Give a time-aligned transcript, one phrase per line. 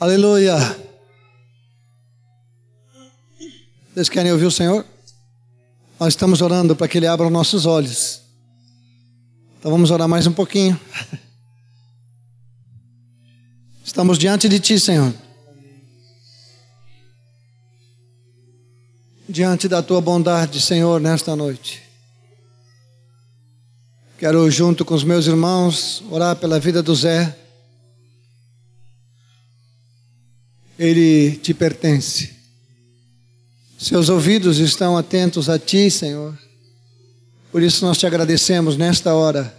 [0.00, 0.56] Aleluia.
[3.92, 4.84] Vocês querem ouvir o Senhor?
[6.00, 8.20] Nós estamos orando para que Ele abra os nossos olhos.
[9.58, 10.78] Então vamos orar mais um pouquinho.
[13.84, 15.14] Estamos diante de Ti, Senhor.
[19.28, 21.84] Diante da Tua bondade, Senhor, nesta noite.
[24.18, 27.43] Quero, junto com os meus irmãos, orar pela vida do Zé.
[30.78, 32.34] Ele te pertence.
[33.78, 36.36] Seus ouvidos estão atentos a ti, Senhor.
[37.52, 39.54] Por isso nós te agradecemos nesta hora,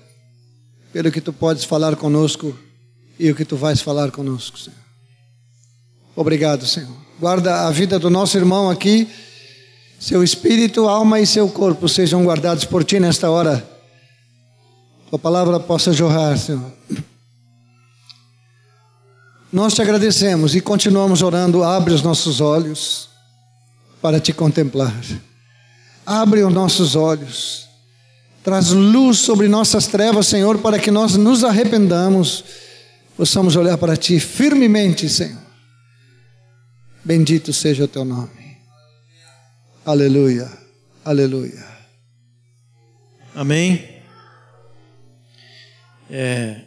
[0.92, 2.58] pelo que tu podes falar conosco
[3.18, 4.80] e o que tu vais falar conosco, Senhor.
[6.16, 6.96] Obrigado, Senhor.
[7.20, 9.08] Guarda a vida do nosso irmão aqui.
[10.00, 13.66] Seu espírito, alma e seu corpo sejam guardados por ti nesta hora.
[15.10, 16.74] Tua palavra possa jorrar, Senhor.
[19.56, 21.64] Nós te agradecemos e continuamos orando.
[21.64, 23.08] Abre os nossos olhos
[24.02, 24.94] para te contemplar.
[26.06, 27.66] Abre os nossos olhos.
[28.44, 32.44] Traz luz sobre nossas trevas, Senhor, para que nós nos arrependamos.
[33.16, 35.40] Possamos olhar para ti firmemente, Senhor.
[37.02, 38.58] Bendito seja o teu nome.
[39.86, 40.52] Aleluia.
[41.06, 41.66] Aleluia.
[43.34, 44.02] Amém.
[46.10, 46.60] É,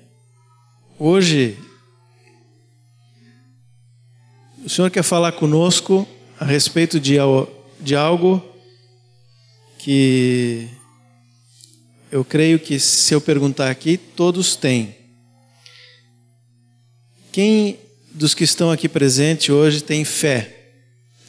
[0.99, 1.68] hoje,
[4.65, 6.07] o Senhor quer falar conosco
[6.39, 7.17] a respeito de,
[7.81, 8.43] de algo
[9.79, 10.69] que
[12.11, 14.97] eu creio que se eu perguntar aqui, todos têm.
[17.31, 17.79] Quem
[18.13, 20.73] dos que estão aqui presentes hoje tem fé?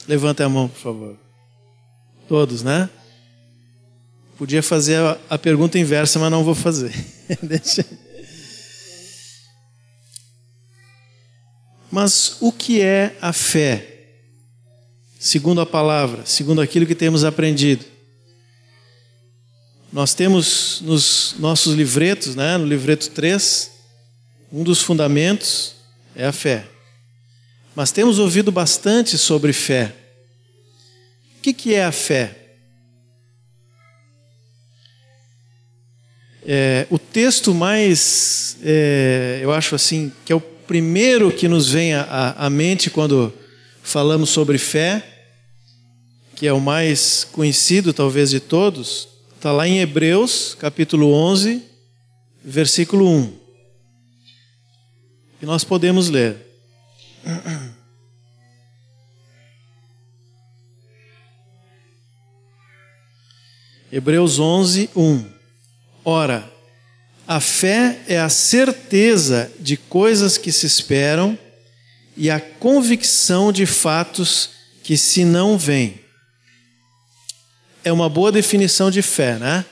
[0.08, 1.18] Levanta a mão, por favor.
[2.28, 2.90] Todos, né?
[4.38, 6.94] Podia fazer a, a pergunta inversa, mas não vou fazer.
[7.44, 7.86] Deixa.
[11.92, 13.90] Mas o que é a fé?
[15.20, 17.84] segundo a palavra, segundo aquilo que temos aprendido.
[19.92, 23.70] Nós temos nos nossos livretos, né, no livreto 3,
[24.52, 25.76] um dos fundamentos
[26.16, 26.66] é a fé.
[27.76, 29.94] Mas temos ouvido bastante sobre fé.
[31.38, 32.38] O que, que é a fé?
[36.46, 41.96] É, o texto mais, é, eu acho assim, que é o primeiro que nos vem
[41.96, 43.34] à, mente quando
[43.82, 45.04] falamos sobre fé,
[46.36, 51.64] que é o mais conhecido talvez de todos, está lá em Hebreus, capítulo 11,
[52.46, 53.34] versículo 1.
[55.42, 56.38] E nós podemos ler.
[63.92, 65.26] Hebreus 11, 1.
[66.06, 66.59] Ora,
[67.30, 71.38] a fé é a certeza de coisas que se esperam
[72.18, 74.50] e a convicção de fatos
[74.82, 76.00] que se não veem.
[77.84, 79.64] É uma boa definição de fé, né?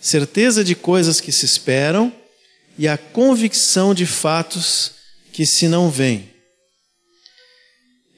[0.00, 2.12] Certeza de coisas que se esperam
[2.76, 4.90] e a convicção de fatos
[5.32, 6.28] que se não veem.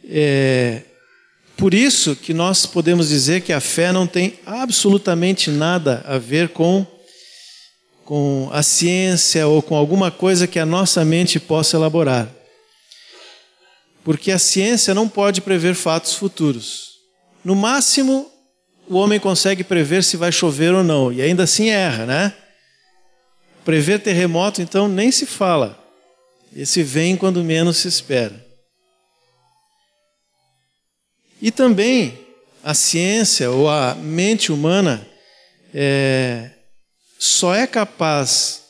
[0.09, 0.81] É
[1.59, 6.49] por isso que nós podemos dizer que a fé não tem absolutamente nada a ver
[6.49, 6.87] com
[8.13, 12.29] com a ciência ou com alguma coisa que a nossa mente possa elaborar
[14.05, 16.99] porque a ciência não pode prever fatos futuros.
[17.45, 18.31] No máximo,
[18.89, 22.35] o homem consegue prever se vai chover ou não, e ainda assim erra, né?
[23.65, 25.79] Prever terremoto, então, nem se fala.
[26.55, 28.45] Esse vem quando menos se espera.
[31.41, 32.19] E também
[32.63, 35.07] a ciência ou a mente humana
[35.73, 36.51] é,
[37.25, 38.63] só é capaz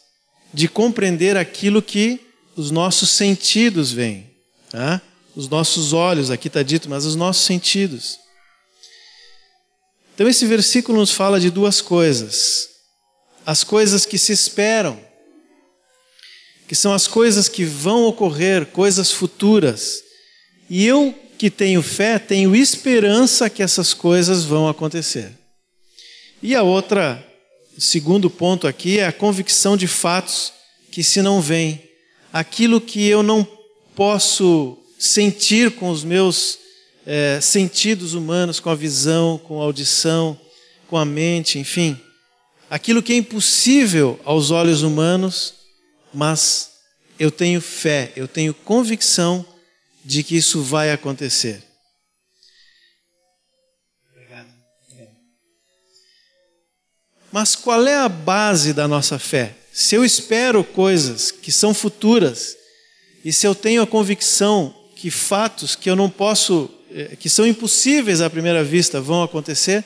[0.52, 2.20] de compreender aquilo que
[2.56, 4.30] os nossos sentidos veem.
[4.70, 5.00] Tá?
[5.34, 8.18] os nossos olhos, aqui está dito, mas os nossos sentidos.
[10.14, 12.68] Então, esse versículo nos fala de duas coisas:
[13.46, 15.00] as coisas que se esperam,
[16.68, 20.02] que são as coisas que vão ocorrer, coisas futuras.
[20.68, 25.32] E eu que tenho fé, tenho esperança que essas coisas vão acontecer.
[26.42, 27.26] E a outra,
[27.78, 30.52] segundo ponto aqui, é a convicção de fatos
[30.90, 31.82] que se não vêm.
[32.32, 33.46] Aquilo que eu não
[33.94, 36.58] posso sentir com os meus
[37.06, 40.38] é, sentidos humanos, com a visão, com a audição,
[40.88, 41.98] com a mente, enfim.
[42.70, 45.54] Aquilo que é impossível aos olhos humanos,
[46.12, 46.70] mas
[47.18, 49.44] eu tenho fé, eu tenho convicção
[50.04, 51.62] de que isso vai acontecer.
[57.32, 59.54] Mas qual é a base da nossa fé?
[59.72, 62.54] Se eu espero coisas que são futuras,
[63.24, 67.46] e se eu tenho a convicção que fatos que eu não posso, eh, que são
[67.46, 69.82] impossíveis à primeira vista, vão acontecer,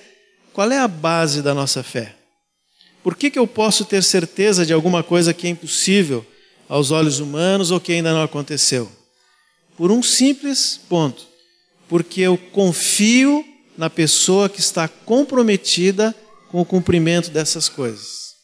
[0.52, 2.16] qual é a base da nossa fé?
[3.02, 6.26] Por que, que eu posso ter certeza de alguma coisa que é impossível
[6.69, 8.90] aos olhos humanos ou que ainda não aconteceu?
[9.76, 11.25] Por um simples ponto.
[11.88, 13.44] Porque eu confio
[13.78, 16.12] na pessoa que está comprometida
[16.56, 18.35] com o cumprimento dessas coisas.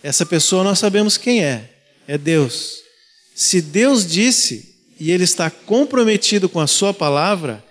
[0.00, 1.68] Essa pessoa nós sabemos quem é,
[2.06, 2.84] é Deus.
[3.34, 7.64] Se Deus disse e Ele está comprometido com a Sua palavra,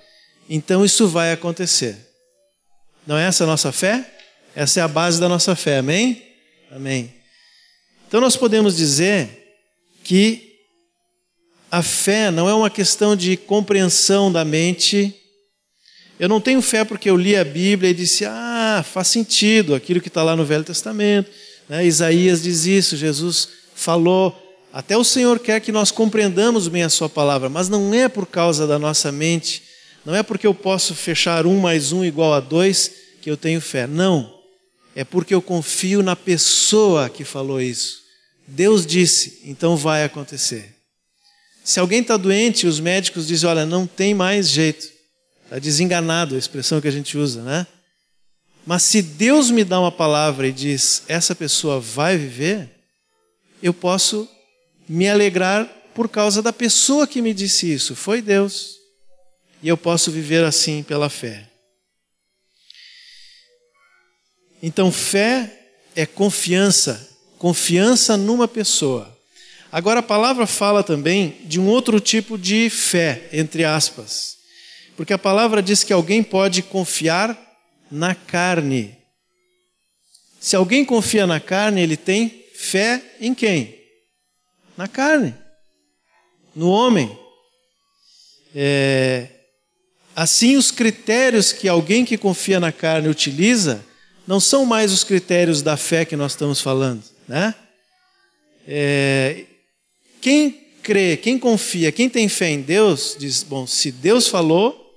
[0.50, 1.96] então isso vai acontecer.
[3.08, 4.06] Não é essa a nossa fé?
[4.54, 6.22] Essa é a base da nossa fé, amém?
[6.70, 7.14] Amém.
[8.10, 9.56] Então nós podemos dizer
[10.04, 10.60] que
[11.72, 15.16] a fé não é uma questão de compreensão da mente.
[16.20, 20.02] Eu não tenho fé porque eu li a Bíblia e disse, ah, faz sentido aquilo
[20.02, 21.32] que está lá no Velho Testamento.
[21.70, 21.86] Né?
[21.86, 24.38] Isaías diz isso, Jesus falou.
[24.74, 28.26] Até o Senhor quer que nós compreendamos bem a Sua palavra, mas não é por
[28.26, 29.64] causa da nossa mente,
[30.06, 32.92] não é porque eu posso fechar um mais um igual a dois
[33.22, 33.88] que eu tenho fé.
[33.88, 34.40] Não
[34.96, 38.00] é porque eu confio na pessoa que falou isso.
[38.46, 40.76] Deus disse, então vai acontecer.
[41.64, 44.88] Se alguém está doente, os médicos dizem: olha, não tem mais jeito.
[45.50, 47.66] Está desenganado a expressão que a gente usa, né?
[48.68, 52.70] Mas se Deus me dá uma palavra e diz: essa pessoa vai viver,
[53.64, 54.30] eu posso
[54.88, 55.66] me alegrar
[55.96, 57.96] por causa da pessoa que me disse isso.
[57.96, 58.76] Foi Deus.
[59.64, 61.50] E eu posso viver assim pela fé.
[64.62, 67.10] Então, fé é confiança,
[67.40, 69.18] confiança numa pessoa.
[69.72, 74.39] Agora, a palavra fala também de um outro tipo de fé, entre aspas,
[75.00, 77.34] porque a palavra diz que alguém pode confiar
[77.90, 78.98] na carne.
[80.42, 83.80] Se alguém confia na carne, ele tem fé em quem?
[84.76, 85.34] Na carne,
[86.54, 87.18] no homem.
[88.54, 89.30] É...
[90.14, 93.82] Assim, os critérios que alguém que confia na carne utiliza
[94.28, 97.56] não são mais os critérios da fé que nós estamos falando, né?
[98.68, 99.46] É,
[100.20, 100.52] quem
[100.84, 104.89] crê, quem confia, quem tem fé em Deus, diz: bom, se Deus falou,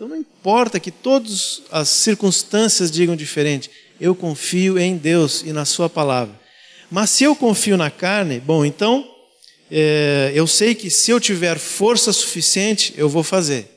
[0.00, 3.70] então não importa que todas as circunstâncias digam diferente,
[4.00, 6.40] eu confio em Deus e na Sua palavra.
[6.90, 9.06] Mas se eu confio na carne, bom, então
[9.70, 13.68] é, eu sei que se eu tiver força suficiente, eu vou fazer.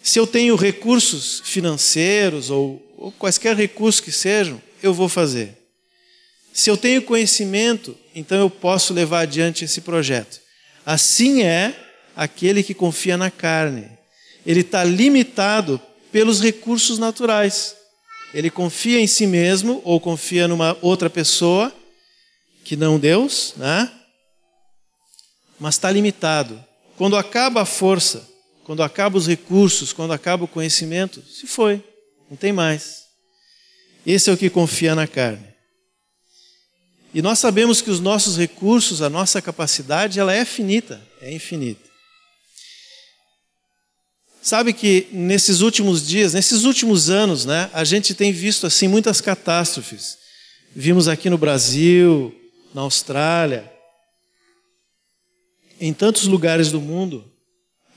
[0.00, 5.58] Se eu tenho recursos financeiros ou ou quaisquer recursos que sejam, eu vou fazer.
[6.52, 10.40] Se eu tenho conhecimento, então eu posso levar adiante esse projeto.
[10.86, 11.74] Assim é
[12.14, 13.93] aquele que confia na carne.
[14.46, 15.80] Ele está limitado
[16.12, 17.76] pelos recursos naturais.
[18.32, 21.72] Ele confia em si mesmo ou confia numa outra pessoa
[22.64, 23.90] que não Deus, né?
[25.58, 26.62] Mas está limitado.
[26.96, 28.28] Quando acaba a força,
[28.64, 31.82] quando acaba os recursos, quando acaba o conhecimento, se foi.
[32.30, 33.04] Não tem mais.
[34.06, 35.54] Esse é o que confia na carne.
[37.12, 41.83] E nós sabemos que os nossos recursos, a nossa capacidade, ela é finita, é infinita.
[44.44, 49.18] Sabe que nesses últimos dias, nesses últimos anos, né, a gente tem visto assim muitas
[49.18, 50.18] catástrofes.
[50.76, 52.30] Vimos aqui no Brasil,
[52.74, 53.72] na Austrália,
[55.80, 57.24] em tantos lugares do mundo,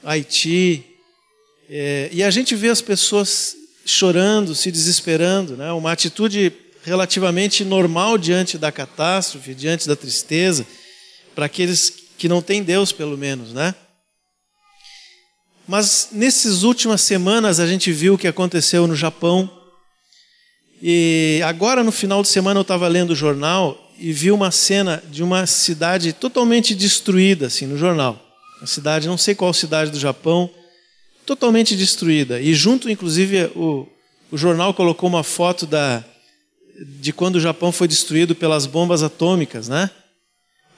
[0.01, 0.85] Haiti,
[1.69, 3.53] é, e a gente vê as pessoas
[3.85, 5.73] chorando, se desesperando, né?
[5.73, 10.65] uma atitude relativamente normal diante da catástrofe, diante da tristeza,
[11.35, 13.75] para aqueles que não têm Deus, pelo menos, né?
[15.67, 19.49] Mas nessas últimas semanas a gente viu o que aconteceu no Japão.
[20.81, 25.03] E agora no final de semana eu estava lendo o jornal e vi uma cena
[25.09, 28.23] de uma cidade totalmente destruída assim no jornal.
[28.59, 30.49] Uma cidade, não sei qual cidade do Japão,
[31.25, 32.39] totalmente destruída.
[32.39, 33.87] E junto, inclusive, o,
[34.31, 36.03] o jornal colocou uma foto da,
[36.99, 39.91] de quando o Japão foi destruído pelas bombas atômicas, né?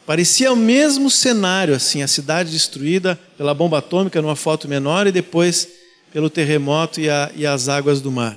[0.09, 5.11] Parecia o mesmo cenário, assim, a cidade destruída pela bomba atômica numa foto menor e
[5.11, 5.67] depois
[6.11, 8.35] pelo terremoto e, a, e as águas do mar.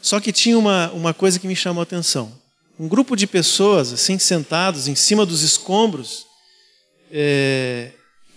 [0.00, 2.36] Só que tinha uma, uma coisa que me chamou a atenção.
[2.80, 6.26] Um grupo de pessoas, assim, sentados em cima dos escombros,
[7.12, 7.92] é,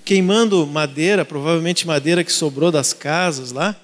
[0.05, 3.75] queimando madeira, provavelmente madeira que sobrou das casas lá,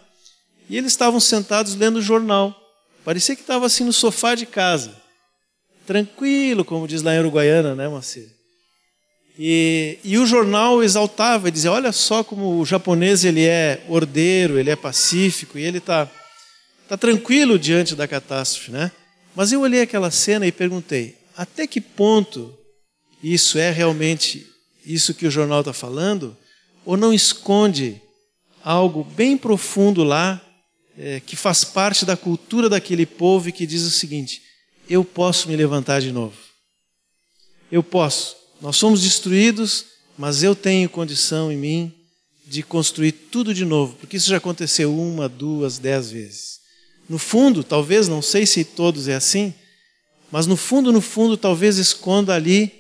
[0.70, 2.56] e eles estavam sentados lendo o jornal.
[3.04, 4.96] Parecia que estava assim no sofá de casa,
[5.88, 8.40] tranquilo, como diz lá em Uruguaiana, né, Macedo?
[9.44, 14.60] E, e o jornal exaltava e dizia: olha só como o japonês ele é ordeiro,
[14.60, 16.08] ele é pacífico e ele está
[16.88, 18.92] tá tranquilo diante da catástrofe, né?
[19.36, 22.56] Mas eu olhei aquela cena e perguntei: até que ponto
[23.24, 24.46] isso é realmente
[24.86, 26.38] isso que o jornal está falando,
[26.86, 28.00] ou não esconde
[28.64, 30.40] algo bem profundo lá,
[30.96, 34.40] é, que faz parte da cultura daquele povo e que diz o seguinte:
[34.88, 36.38] eu posso me levantar de novo.
[37.72, 38.41] Eu posso.
[38.62, 39.86] Nós somos destruídos,
[40.18, 41.94] mas eu tenho condição em mim
[42.46, 46.60] de construir tudo de novo, porque isso já aconteceu uma, duas, dez vezes.
[47.10, 49.54] No fundo, talvez, não sei se todos é assim,
[50.32, 52.72] mas no fundo, no fundo, talvez esconda ali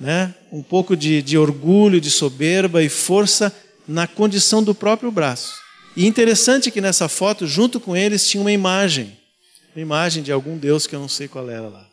[0.00, 3.54] né, um pouco de, de orgulho, de soberba e força
[3.86, 5.54] na condição do próprio braço.
[5.96, 9.16] E interessante que nessa foto, junto com eles, tinha uma imagem,
[9.74, 11.88] uma imagem de algum deus que eu não sei qual era lá.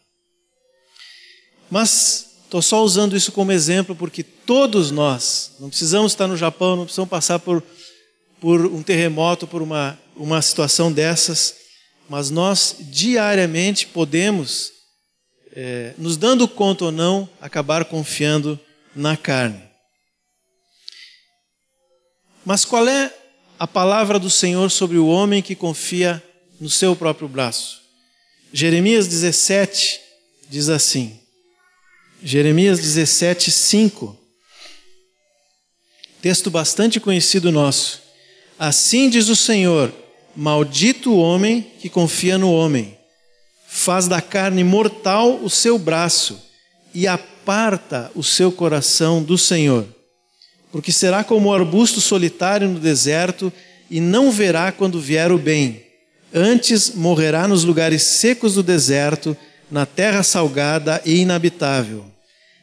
[1.69, 6.75] Mas estou só usando isso como exemplo porque todos nós, não precisamos estar no Japão,
[6.75, 7.63] não precisamos passar por,
[8.39, 11.55] por um terremoto, por uma, uma situação dessas,
[12.07, 14.72] mas nós diariamente podemos
[15.55, 18.60] é, nos dando conta ou não, acabar confiando
[18.95, 19.63] na carne.
[22.45, 23.12] Mas qual é
[23.57, 26.22] a palavra do Senhor sobre o homem que confia
[26.60, 27.81] no seu próprio braço?
[28.51, 30.00] Jeremias 17
[30.48, 31.23] diz assim,
[32.25, 34.18] Jeremias 17, 5,
[36.22, 38.01] texto bastante conhecido nosso.
[38.58, 39.94] Assim diz o Senhor:
[40.34, 42.98] Maldito o homem que confia no homem
[43.68, 46.42] faz da carne mortal o seu braço
[46.96, 49.86] e aparta o seu coração do Senhor.
[50.72, 53.51] Porque será como o arbusto solitário no deserto
[53.92, 55.84] e não verá quando vier o bem.
[56.34, 59.36] Antes morrerá nos lugares secos do deserto,
[59.74, 62.06] na terra salgada e inabitável.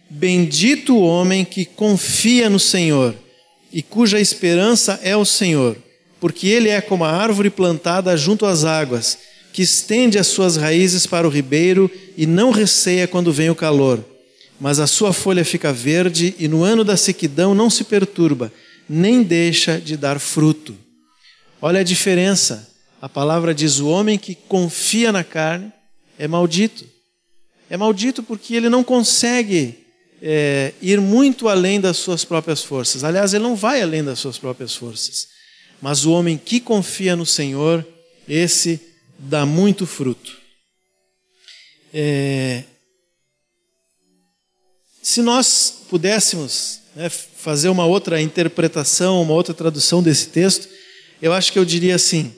[0.08, 3.16] Bendito o homem que confia no Senhor
[3.72, 5.76] e cuja esperança é o Senhor,
[6.20, 9.18] porque ele é como a árvore plantada junto às águas
[9.52, 14.04] que estende as suas raízes para o ribeiro e não receia quando vem o calor.
[14.60, 18.52] Mas a sua folha fica verde e no ano da sequidão não se perturba,
[18.88, 20.78] nem deixa de dar fruto.
[21.60, 22.70] Olha a diferença.
[23.02, 25.72] A palavra diz: o homem que confia na carne
[26.16, 26.89] é maldito.
[27.70, 29.86] É maldito porque ele não consegue
[30.20, 33.04] é, ir muito além das suas próprias forças.
[33.04, 35.28] Aliás, ele não vai além das suas próprias forças.
[35.80, 37.86] Mas o homem que confia no Senhor,
[38.28, 38.80] esse
[39.16, 40.36] dá muito fruto.
[41.94, 42.64] É,
[45.00, 50.68] se nós pudéssemos né, fazer uma outra interpretação, uma outra tradução desse texto,
[51.22, 52.34] eu acho que eu diria assim: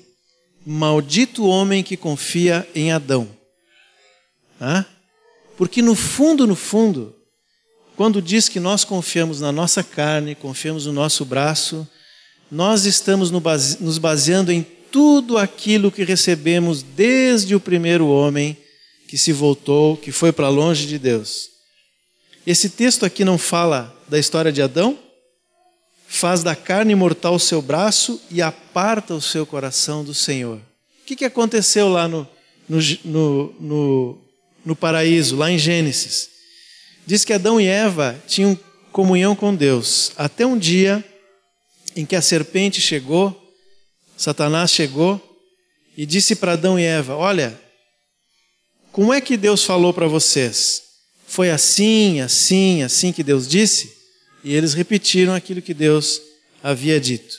[0.64, 3.28] Maldito o homem que confia em Adão.
[4.60, 4.84] Ah?
[5.62, 7.14] Porque no fundo, no fundo,
[7.94, 11.86] quando diz que nós confiamos na nossa carne, confiamos no nosso braço,
[12.50, 18.56] nós estamos nos baseando em tudo aquilo que recebemos desde o primeiro homem
[19.06, 21.50] que se voltou, que foi para longe de Deus.
[22.44, 24.98] Esse texto aqui não fala da história de Adão?
[26.08, 30.56] Faz da carne mortal o seu braço e aparta o seu coração do Senhor.
[30.56, 32.26] O que, que aconteceu lá no,
[32.68, 34.31] no, no, no,
[34.64, 36.28] no paraíso, lá em Gênesis?
[37.06, 38.58] Diz que Adão e Eva tinham
[38.90, 41.04] comunhão com Deus, até um dia
[41.96, 43.42] em que a serpente chegou
[44.22, 45.20] Satanás chegou
[45.96, 47.60] e disse para Adão e Eva: Olha,
[48.92, 50.82] como é que Deus falou para vocês?
[51.26, 53.92] Foi assim, assim, assim que Deus disse?
[54.44, 56.20] E eles repetiram aquilo que Deus
[56.62, 57.36] havia dito.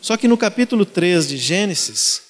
[0.00, 2.22] Só que no capítulo 3 de Gênesis,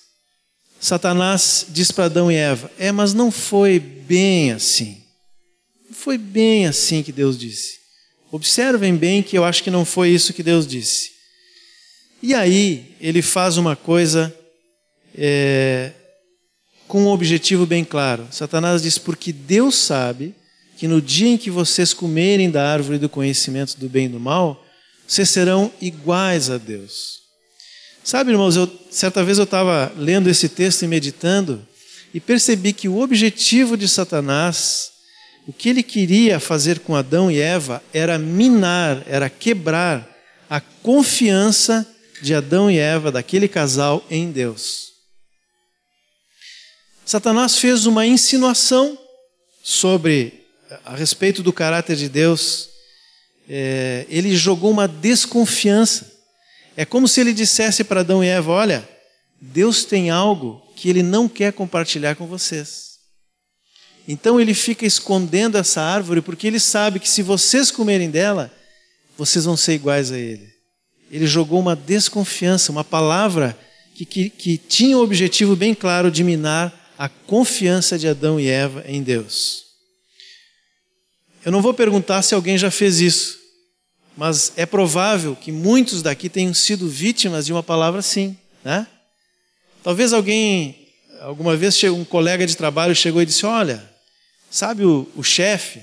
[0.85, 5.03] Satanás diz para Adão e Eva: É, mas não foi bem assim.
[5.89, 7.79] Não foi bem assim que Deus disse.
[8.31, 11.13] Observem bem que eu acho que não foi isso que Deus disse.
[12.23, 14.35] E aí ele faz uma coisa
[15.17, 15.91] é,
[16.87, 18.29] com um objetivo bem claro.
[18.31, 20.35] Satanás diz: Porque Deus sabe
[20.77, 24.21] que no dia em que vocês comerem da árvore do conhecimento do bem e do
[24.21, 24.63] mal,
[25.09, 27.24] vocês serão iguais a Deus.
[28.05, 31.67] Sabe, irmãos, eu, certa vez eu estava lendo esse texto e meditando
[32.13, 34.91] e percebi que o objetivo de Satanás,
[35.49, 40.07] o que ele queria fazer com Adão e Eva, era minar, era quebrar
[40.51, 44.93] a confiança de Adão e Eva, daquele casal, em Deus.
[47.07, 48.99] Satanás fez uma insinuação
[49.63, 50.45] sobre
[50.85, 52.69] a respeito do caráter de Deus.
[53.49, 56.14] É, ele jogou uma desconfiança.
[56.77, 58.89] É como se ele dissesse para Adão e Eva: Olha,
[59.41, 62.95] Deus tem algo que ele não quer compartilhar com vocês.
[64.07, 68.53] Então ele fica escondendo essa árvore porque ele sabe que se vocês comerem dela,
[69.17, 70.55] vocês vão ser iguais a ele
[71.15, 73.57] ele jogou uma desconfiança, uma palavra
[73.95, 78.49] que, que, que tinha o objetivo bem claro de minar a confiança de Adão e
[78.49, 79.63] Eva em Deus.
[81.45, 83.39] Eu não vou perguntar se alguém já fez isso,
[84.17, 88.87] mas é provável que muitos daqui tenham sido vítimas de uma palavra assim, né?
[89.83, 90.89] Talvez alguém,
[91.21, 93.83] alguma vez um colega de trabalho chegou e disse: Olha,
[94.51, 95.83] sabe o, o chefe?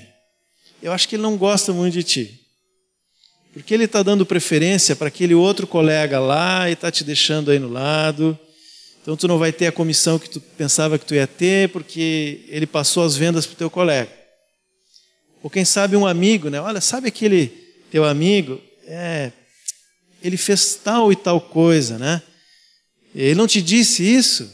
[0.82, 2.40] Eu acho que ele não gosta muito de ti.
[3.52, 7.58] Porque ele está dando preferência para aquele outro colega lá e está te deixando aí
[7.58, 8.36] no lado.
[9.02, 12.44] Então tu não vai ter a comissão que tu pensava que tu ia ter, porque
[12.48, 14.10] ele passou as vendas para o teu colega.
[15.42, 16.60] Ou quem sabe um amigo, né?
[16.60, 17.61] Olha, sabe aquele
[17.92, 18.58] teu amigo?
[18.86, 19.30] É,
[20.22, 22.22] ele fez tal e tal coisa, né?
[23.14, 24.50] Ele não te disse isso?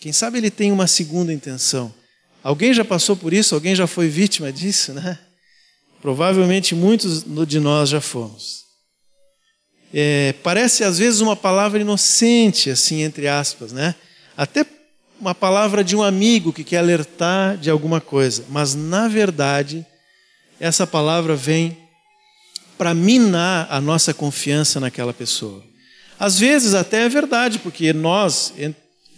[0.00, 1.92] Quem sabe ele tem uma segunda intenção.
[2.42, 3.54] Alguém já passou por isso?
[3.54, 5.18] Alguém já foi vítima disso, né?
[6.00, 8.60] Provavelmente muitos de nós já fomos.
[9.92, 13.94] É, parece às vezes uma palavra inocente, assim, entre aspas, né?
[14.34, 14.64] Até
[15.20, 19.84] uma palavra de um amigo que quer alertar de alguma coisa, mas na verdade,
[20.58, 21.76] essa palavra vem
[22.80, 25.62] para minar a nossa confiança naquela pessoa.
[26.18, 28.54] Às vezes até é verdade, porque nós,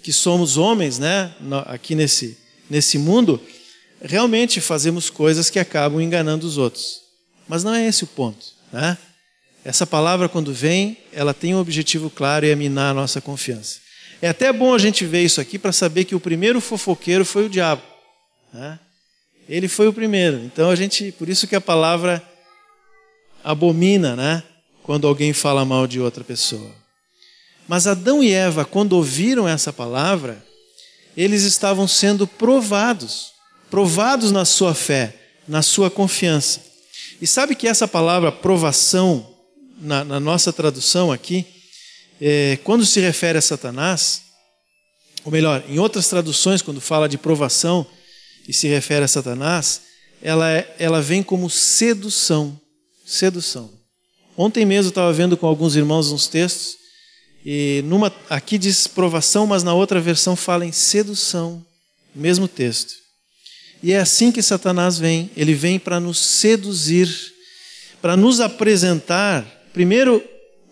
[0.02, 1.32] que somos homens, né,
[1.66, 2.36] aqui nesse,
[2.68, 3.40] nesse mundo,
[4.02, 7.02] realmente fazemos coisas que acabam enganando os outros.
[7.46, 8.98] Mas não é esse o ponto, né?
[9.64, 13.78] Essa palavra, quando vem, ela tem um objetivo claro e é minar a nossa confiança.
[14.20, 17.46] É até bom a gente ver isso aqui para saber que o primeiro fofoqueiro foi
[17.46, 17.82] o diabo.
[18.52, 18.76] Né?
[19.48, 20.38] Ele foi o primeiro.
[20.38, 22.20] Então a gente, por isso que a palavra
[23.42, 24.42] abomina, né?
[24.82, 26.70] Quando alguém fala mal de outra pessoa.
[27.68, 30.44] Mas Adão e Eva, quando ouviram essa palavra,
[31.16, 33.32] eles estavam sendo provados,
[33.70, 35.14] provados na sua fé,
[35.46, 36.60] na sua confiança.
[37.20, 39.26] E sabe que essa palavra provação
[39.80, 41.46] na, na nossa tradução aqui,
[42.20, 44.22] é, quando se refere a Satanás,
[45.24, 47.86] ou melhor, em outras traduções, quando fala de provação
[48.48, 49.82] e se refere a Satanás,
[50.20, 52.58] ela, é, ela vem como sedução.
[53.04, 53.70] Sedução.
[54.36, 56.76] Ontem mesmo eu estava vendo com alguns irmãos uns textos,
[57.44, 61.64] e numa, aqui diz provação, mas na outra versão fala em sedução,
[62.14, 62.94] mesmo texto.
[63.82, 67.08] E é assim que Satanás vem, ele vem para nos seduzir,
[68.00, 70.22] para nos apresentar Primeiro,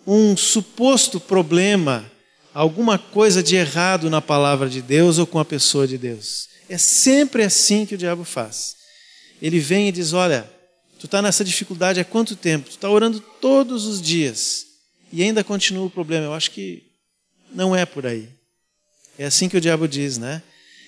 [0.05, 2.09] um suposto problema,
[2.53, 6.47] alguma coisa de errado na palavra de Deus ou com a pessoa de Deus.
[6.69, 8.75] É sempre assim que o diabo faz.
[9.41, 10.47] Ele vem e diz: Olha,
[11.01, 12.69] tu está nessa dificuldade há quanto tempo?
[12.69, 14.67] Tu está orando todos os dias
[15.11, 16.27] e ainda continua o problema.
[16.27, 16.83] Eu acho que
[17.51, 18.29] não é por aí.
[19.17, 20.43] É assim que o diabo diz, né?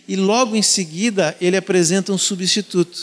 [0.08, 3.00] E logo em seguida ele apresenta um substituto.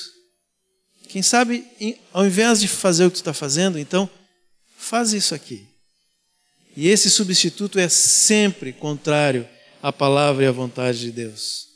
[1.09, 1.67] Quem sabe,
[2.13, 4.09] ao invés de fazer o que tu está fazendo, então
[4.79, 5.67] faz isso aqui.
[6.77, 9.49] E esse substituto é sempre contrário
[9.83, 11.67] à palavra e à vontade de Deus.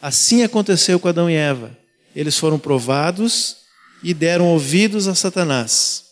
[0.00, 1.76] Assim aconteceu com Adão e Eva.
[2.16, 3.61] Eles foram provados
[4.02, 6.04] e deram ouvidos a Satanás.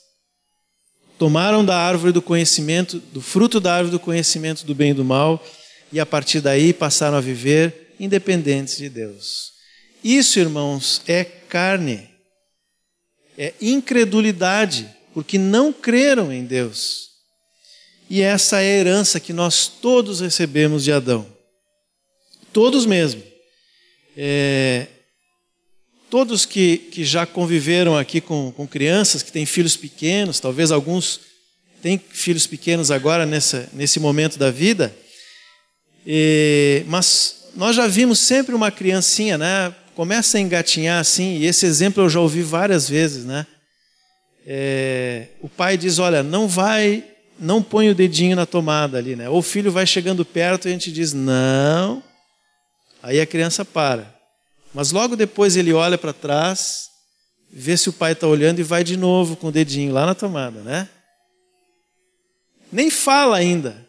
[1.19, 5.05] Tomaram da árvore do conhecimento, do fruto da árvore do conhecimento do bem e do
[5.05, 5.45] mal,
[5.93, 9.53] e a partir daí passaram a viver independentes de Deus.
[10.03, 12.09] Isso, irmãos, é carne,
[13.37, 17.11] é incredulidade porque não creram em Deus.
[18.09, 21.27] E essa é a herança que nós todos recebemos de Adão.
[22.53, 23.23] Todos mesmo.
[24.17, 24.89] É,
[26.11, 31.21] todos que, que já conviveram aqui com, com crianças, que têm filhos pequenos, talvez alguns
[31.81, 34.95] têm filhos pequenos agora nessa, nesse momento da vida,
[36.07, 39.75] e, mas nós já vimos sempre uma criancinha, né?
[39.95, 43.47] Começa a engatinhar assim, e esse exemplo eu já ouvi várias vezes, né?
[44.47, 47.05] é, o pai diz: Olha, não vai,
[47.39, 49.29] não põe o dedinho na tomada ali, né?
[49.29, 52.03] Ou o filho vai chegando perto e a gente diz: Não.
[53.03, 54.13] Aí a criança para.
[54.73, 56.89] Mas logo depois ele olha para trás,
[57.51, 60.15] vê se o pai está olhando e vai de novo com o dedinho lá na
[60.15, 60.89] tomada, né?
[62.73, 63.89] Nem fala ainda.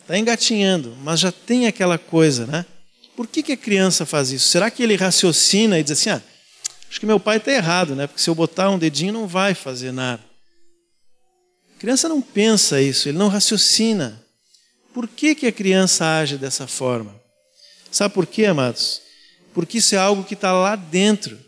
[0.00, 2.64] Está engatinhando, mas já tem aquela coisa, né?
[3.16, 4.48] Por que, que a criança faz isso?
[4.48, 6.22] Será que ele raciocina e diz assim: ah,
[6.90, 8.08] Acho que meu pai está errado, né?
[8.08, 10.22] Porque se eu botar um dedinho não vai fazer nada.
[11.76, 14.20] A criança não pensa isso, ele não raciocina.
[14.92, 17.14] Por que, que a criança age dessa forma?
[17.92, 19.00] Sabe por quê, amados?
[19.52, 21.38] Porque isso é algo que está lá dentro,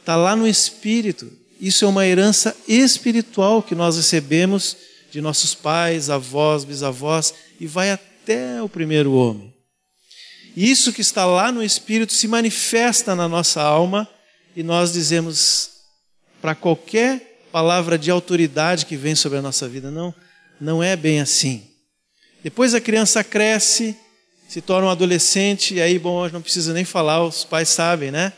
[0.00, 1.30] está lá no espírito.
[1.60, 4.76] Isso é uma herança espiritual que nós recebemos
[5.10, 9.54] de nossos pais, avós, bisavós e vai até o primeiro homem.
[10.56, 14.08] Isso que está lá no espírito se manifesta na nossa alma
[14.56, 15.70] e nós dizemos
[16.40, 20.14] para qualquer palavra de autoridade que vem sobre a nossa vida, não,
[20.60, 21.66] não é bem assim.
[22.42, 23.96] Depois a criança cresce,
[24.48, 28.32] se torna um adolescente, e aí, bom, não precisa nem falar, os pais sabem, né?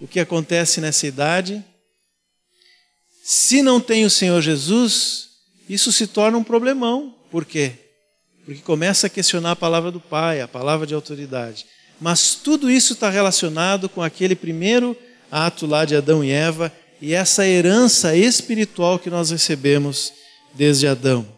[0.00, 1.62] O que acontece nessa idade.
[3.22, 5.28] Se não tem o Senhor Jesus,
[5.68, 7.14] isso se torna um problemão.
[7.30, 7.72] Por quê?
[8.44, 11.66] Porque começa a questionar a palavra do Pai, a palavra de autoridade.
[12.00, 14.96] Mas tudo isso está relacionado com aquele primeiro
[15.30, 20.12] ato lá de Adão e Eva e essa herança espiritual que nós recebemos
[20.54, 21.37] desde Adão.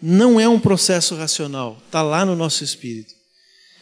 [0.00, 3.14] Não é um processo racional, está lá no nosso espírito.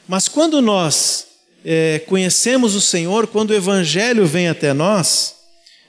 [0.07, 1.27] Mas quando nós
[1.64, 5.35] é, conhecemos o Senhor, quando o Evangelho vem até nós,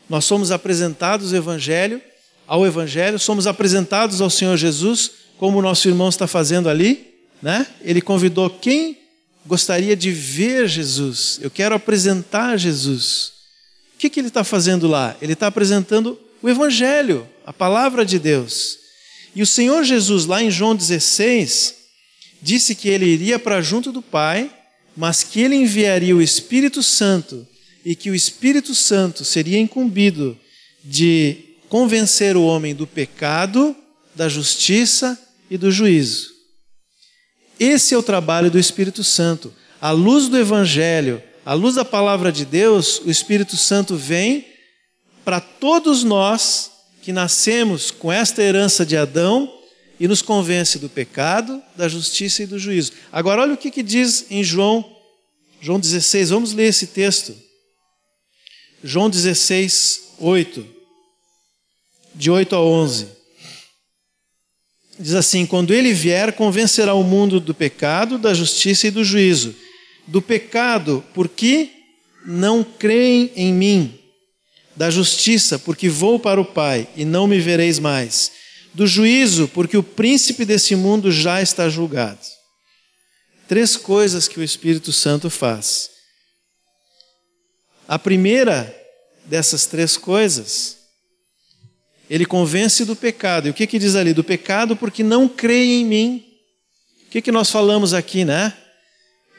[0.10, 2.02] nós somos apresentados ao Evangelho,
[2.48, 7.68] ao Evangelho, somos apresentados ao Senhor Jesus, como o nosso irmão está fazendo ali, né?
[7.82, 8.98] Ele convidou quem
[9.46, 11.40] gostaria de ver Jesus.
[11.42, 13.34] Eu quero apresentar Jesus.
[13.96, 15.16] O que, que ele está fazendo lá?
[15.22, 18.78] Ele está apresentando o Evangelho, a palavra de Deus.
[19.36, 21.76] E o Senhor Jesus, lá em João 16,
[22.42, 24.52] disse que ele iria para junto do Pai,
[24.96, 27.48] mas que ele enviaria o Espírito Santo
[27.84, 30.38] e que o Espírito Santo seria incumbido
[30.84, 33.76] de convencer o homem do pecado,
[34.14, 35.20] da justiça
[35.50, 36.32] e do juízo.
[37.60, 39.54] Esse é o trabalho do Espírito Santo.
[39.82, 44.46] À luz do Evangelho, à luz da palavra de Deus, o Espírito Santo vem
[45.26, 46.72] para todos nós
[47.04, 49.54] que nascemos com esta herança de Adão
[50.00, 52.94] e nos convence do pecado, da justiça e do juízo.
[53.12, 54.90] Agora, olha o que, que diz em João,
[55.62, 57.36] João 16, vamos ler esse texto.
[58.82, 60.66] João 16, 8,
[62.16, 63.08] de 8 a 11.
[64.98, 69.54] Diz assim: Quando ele vier, convencerá o mundo do pecado, da justiça e do juízo.
[70.08, 71.70] Do pecado, porque
[72.26, 74.03] não creem em mim.
[74.76, 78.32] Da justiça, porque vou para o Pai e não me vereis mais.
[78.74, 82.20] Do juízo, porque o príncipe desse mundo já está julgado.
[83.48, 85.90] Três coisas que o Espírito Santo faz.
[87.88, 88.76] A primeira
[89.26, 90.84] dessas três coisas
[92.10, 93.48] ele convence do pecado.
[93.48, 94.14] E o que, que diz ali?
[94.14, 96.26] Do pecado porque não crê em mim.
[97.08, 98.54] O que, que nós falamos aqui, né?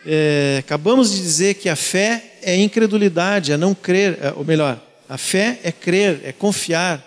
[0.07, 4.81] É, acabamos de dizer que a fé é incredulidade, é não crer, é, ou melhor,
[5.09, 7.05] a fé é crer, é confiar.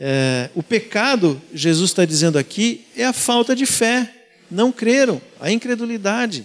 [0.00, 4.10] É, o pecado, Jesus está dizendo aqui, é a falta de fé.
[4.50, 6.44] Não creram, a incredulidade,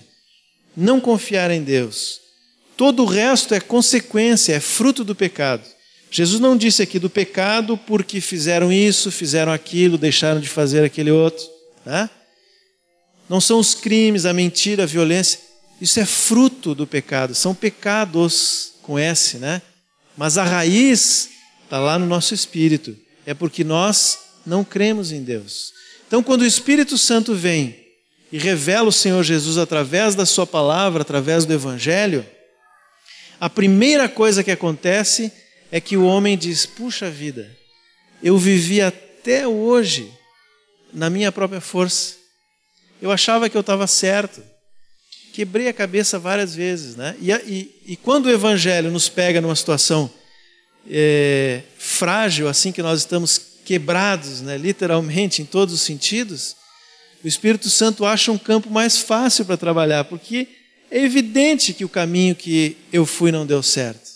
[0.77, 2.19] não confiar em Deus.
[2.77, 5.63] Todo o resto é consequência, é fruto do pecado.
[6.11, 11.11] Jesus não disse aqui do pecado porque fizeram isso, fizeram aquilo, deixaram de fazer aquele
[11.11, 11.45] outro.
[11.85, 12.09] Né?
[13.27, 15.39] Não são os crimes, a mentira, a violência.
[15.81, 19.61] Isso é fruto do pecado, são pecados com S, né?
[20.17, 21.29] Mas a raiz
[21.63, 22.95] está lá no nosso espírito.
[23.25, 25.73] É porque nós não cremos em Deus.
[26.07, 27.75] Então, quando o Espírito Santo vem
[28.31, 32.25] e revela o Senhor Jesus através da Sua palavra, através do Evangelho,
[33.39, 35.31] a primeira coisa que acontece
[35.71, 37.49] é que o homem diz: puxa vida,
[38.21, 40.11] eu vivi até hoje
[40.93, 42.15] na minha própria força.
[43.01, 44.41] Eu achava que eu estava certo.
[45.35, 46.95] Quebrei a cabeça várias vezes.
[46.95, 47.13] Né?
[47.19, 50.09] E, e, e quando o Evangelho nos pega numa situação
[50.89, 56.55] é, frágil, assim que nós estamos quebrados, né, literalmente, em todos os sentidos,
[57.21, 60.47] o Espírito Santo acha um campo mais fácil para trabalhar, porque
[60.89, 64.09] é evidente que o caminho que eu fui não deu certo.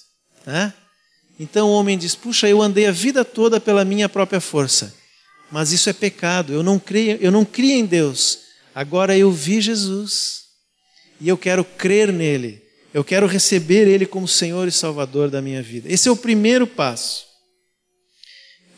[0.45, 0.73] Né?
[1.37, 4.95] Então o homem diz: Puxa, eu andei a vida toda pela minha própria força,
[5.51, 8.39] mas isso é pecado, eu não creio, eu não criei em Deus.
[8.73, 10.47] Agora eu vi Jesus
[11.19, 12.61] e eu quero crer nele,
[12.93, 15.91] eu quero receber ele como Senhor e Salvador da minha vida.
[15.91, 17.27] Esse é o primeiro passo.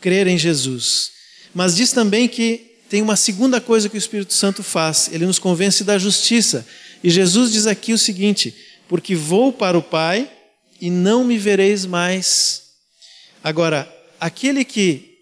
[0.00, 1.12] Crer em Jesus.
[1.54, 5.38] Mas diz também que tem uma segunda coisa que o Espírito Santo faz, ele nos
[5.38, 6.66] convence da justiça.
[7.02, 8.54] E Jesus diz aqui o seguinte:
[8.86, 10.30] Porque vou para o Pai
[10.80, 12.64] e não me vereis mais.
[13.42, 15.12] Agora, aquele que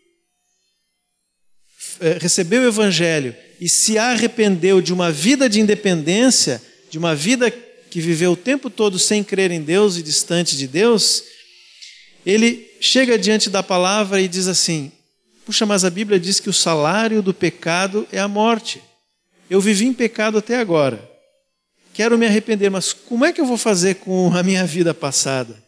[2.01, 7.50] eh, recebeu o Evangelho e se arrependeu de uma vida de independência, de uma vida
[7.50, 11.22] que viveu o tempo todo sem crer em Deus e distante de Deus,
[12.26, 14.92] ele chega diante da palavra e diz assim:
[15.46, 18.83] Puxa, mas a Bíblia diz que o salário do pecado é a morte.
[19.48, 21.11] Eu vivi em pecado até agora
[22.00, 25.62] quero me arrepender, mas como é que eu vou fazer com a minha vida passada?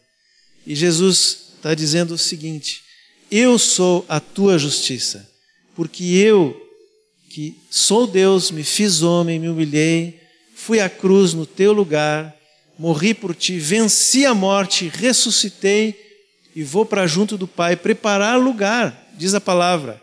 [0.65, 2.81] E Jesus está dizendo o seguinte:
[3.29, 5.29] Eu sou a tua justiça,
[5.75, 6.59] porque eu,
[7.29, 10.21] que sou Deus, me fiz homem, me humilhei,
[10.63, 12.33] fui à cruz no teu lugar,
[12.79, 15.93] morri por ti, venci a morte, ressuscitei
[16.55, 20.01] e vou para junto do Pai preparar lugar, diz a palavra.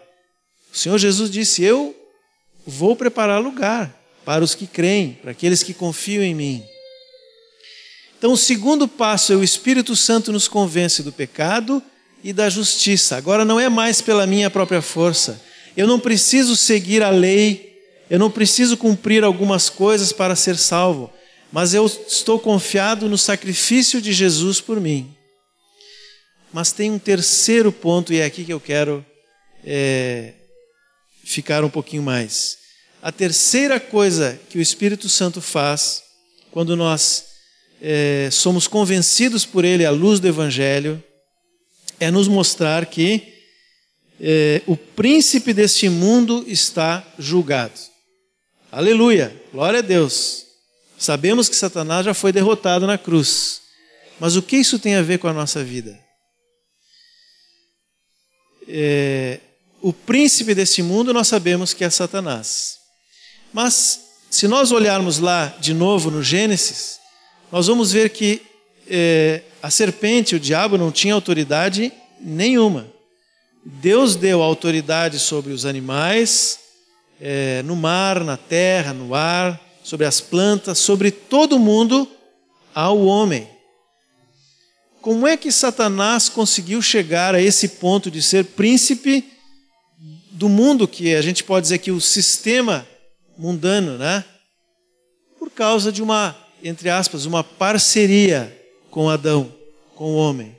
[0.70, 1.96] O Senhor Jesus disse: Eu
[2.66, 3.90] vou preparar lugar
[4.22, 6.62] para os que creem, para aqueles que confiam em mim.
[8.18, 11.82] Então, o segundo passo é o Espírito Santo nos convence do pecado
[12.22, 13.16] e da justiça.
[13.16, 15.40] Agora não é mais pela minha própria força.
[15.74, 17.69] Eu não preciso seguir a lei,
[18.10, 21.12] eu não preciso cumprir algumas coisas para ser salvo,
[21.52, 25.14] mas eu estou confiado no sacrifício de Jesus por mim.
[26.52, 29.06] Mas tem um terceiro ponto, e é aqui que eu quero
[29.64, 30.34] é,
[31.22, 32.58] ficar um pouquinho mais.
[33.00, 36.02] A terceira coisa que o Espírito Santo faz
[36.50, 37.26] quando nós
[37.80, 41.02] é, somos convencidos por Ele à luz do Evangelho
[42.00, 43.34] é nos mostrar que
[44.20, 47.89] é, o príncipe deste mundo está julgado.
[48.72, 50.46] Aleluia, glória a Deus.
[50.96, 53.62] Sabemos que Satanás já foi derrotado na cruz.
[54.20, 55.98] Mas o que isso tem a ver com a nossa vida?
[58.68, 59.40] É,
[59.82, 62.78] o príncipe deste mundo nós sabemos que é Satanás.
[63.52, 67.00] Mas se nós olharmos lá de novo no Gênesis,
[67.50, 68.40] nós vamos ver que
[68.86, 72.86] é, a serpente, o diabo, não tinha autoridade nenhuma.
[73.64, 76.60] Deus deu autoridade sobre os animais,
[77.20, 82.08] é, no mar, na terra, no ar, sobre as plantas, sobre todo mundo
[82.74, 83.48] ao homem.
[85.02, 89.24] Como é que Satanás conseguiu chegar a esse ponto de ser príncipe
[90.30, 92.86] do mundo, que a gente pode dizer que o sistema
[93.36, 94.24] mundano, né?
[95.38, 98.56] Por causa de uma, entre aspas, uma parceria
[98.90, 99.52] com Adão,
[99.94, 100.56] com o homem.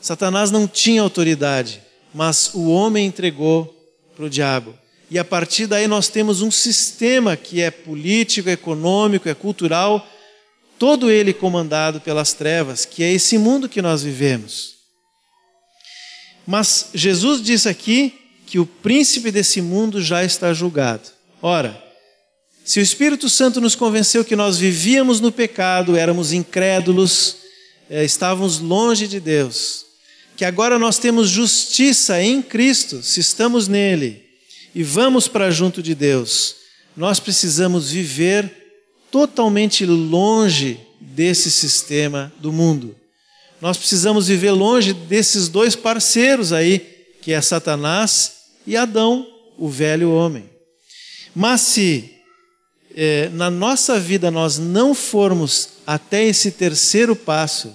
[0.00, 1.82] Satanás não tinha autoridade,
[2.14, 3.74] mas o homem entregou
[4.16, 4.74] para o diabo.
[5.10, 10.06] E a partir daí nós temos um sistema que é político, econômico, é cultural,
[10.78, 14.76] todo ele comandado pelas trevas, que é esse mundo que nós vivemos.
[16.46, 18.14] Mas Jesus disse aqui
[18.46, 21.08] que o príncipe desse mundo já está julgado.
[21.40, 21.82] Ora,
[22.64, 27.36] se o Espírito Santo nos convenceu que nós vivíamos no pecado, éramos incrédulos,
[27.88, 29.86] eh, estávamos longe de Deus,
[30.36, 34.27] que agora nós temos justiça em Cristo, se estamos nele
[34.78, 36.54] e vamos para junto de Deus,
[36.96, 38.48] nós precisamos viver
[39.10, 42.94] totalmente longe desse sistema do mundo.
[43.60, 46.78] Nós precisamos viver longe desses dois parceiros aí,
[47.20, 49.26] que é Satanás e Adão,
[49.58, 50.48] o velho homem.
[51.34, 52.12] Mas se
[52.94, 57.74] é, na nossa vida nós não formos até esse terceiro passo,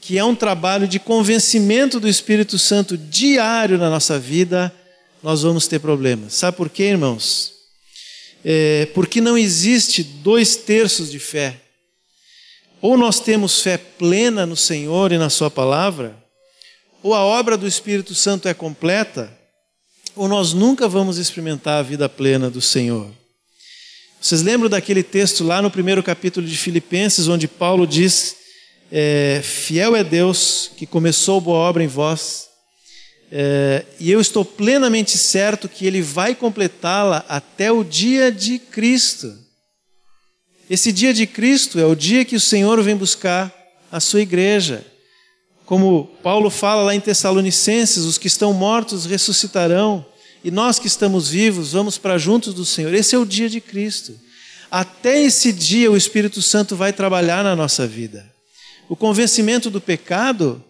[0.00, 4.72] que é um trabalho de convencimento do Espírito Santo diário na nossa vida,
[5.22, 6.34] nós vamos ter problemas.
[6.34, 7.52] Sabe por quê, irmãos?
[8.44, 11.60] É, porque não existe dois terços de fé.
[12.80, 16.16] Ou nós temos fé plena no Senhor e na Sua palavra,
[17.02, 19.32] ou a obra do Espírito Santo é completa,
[20.16, 23.10] ou nós nunca vamos experimentar a vida plena do Senhor.
[24.20, 28.36] Vocês lembram daquele texto lá no primeiro capítulo de Filipenses, onde Paulo diz:
[28.90, 32.48] é, Fiel é Deus que começou boa obra em vós,
[33.34, 39.34] é, e eu estou plenamente certo que Ele vai completá-la até o dia de Cristo.
[40.68, 43.50] Esse dia de Cristo é o dia que o Senhor vem buscar
[43.90, 44.84] a sua igreja.
[45.64, 50.04] Como Paulo fala lá em Tessalonicenses, os que estão mortos ressuscitarão,
[50.44, 52.92] e nós que estamos vivos vamos para juntos do Senhor.
[52.92, 54.14] Esse é o dia de Cristo.
[54.70, 58.30] Até esse dia o Espírito Santo vai trabalhar na nossa vida.
[58.90, 60.62] O convencimento do pecado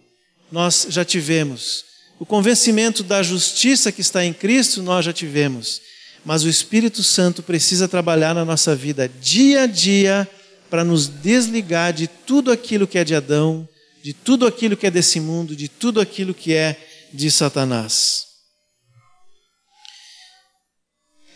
[0.53, 1.91] nós já tivemos.
[2.23, 5.83] O convencimento da justiça que está em Cristo nós já tivemos.
[6.25, 10.31] Mas o Espírito Santo precisa trabalhar na nossa vida dia a dia
[10.71, 13.69] para nos desligar de tudo aquilo que é de Adão,
[14.05, 16.77] de tudo aquilo que é desse mundo, de tudo aquilo que é
[17.13, 18.27] de Satanás.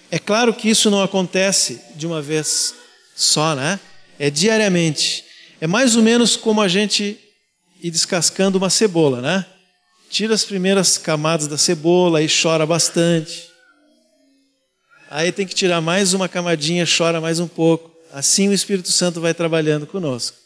[0.08, 2.76] É claro que isso não acontece de uma vez
[3.16, 3.80] só, né?
[4.20, 5.24] É diariamente.
[5.60, 7.18] É mais ou menos como a gente
[7.82, 9.46] ir descascando uma cebola, né?
[10.16, 13.50] Tira as primeiras camadas da cebola e chora bastante.
[15.10, 17.94] Aí tem que tirar mais uma camadinha, chora mais um pouco.
[18.10, 20.38] Assim o Espírito Santo vai trabalhando conosco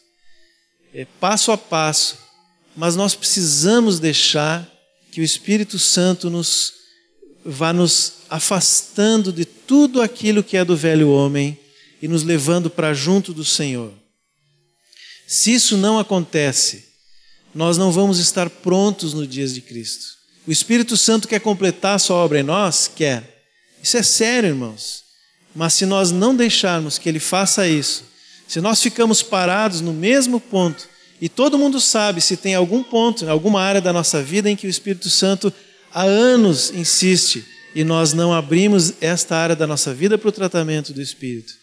[0.93, 2.17] é, passo a passo,
[2.75, 4.69] mas nós precisamos deixar
[5.09, 6.73] que o Espírito Santo nos
[7.45, 11.57] vá nos afastando de tudo aquilo que é do velho homem
[12.01, 13.93] e nos levando para junto do Senhor.
[15.25, 16.90] Se isso não acontece,
[17.53, 20.05] nós não vamos estar prontos no dias de Cristo.
[20.47, 22.89] O Espírito Santo quer completar a sua obra em nós?
[22.93, 23.43] Quer.
[23.81, 25.03] Isso é sério, irmãos.
[25.55, 28.03] Mas se nós não deixarmos que Ele faça isso,
[28.47, 30.87] se nós ficamos parados no mesmo ponto,
[31.21, 34.65] e todo mundo sabe se tem algum ponto, alguma área da nossa vida em que
[34.65, 35.53] o Espírito Santo
[35.93, 40.91] há anos insiste e nós não abrimos esta área da nossa vida para o tratamento
[40.91, 41.53] do Espírito.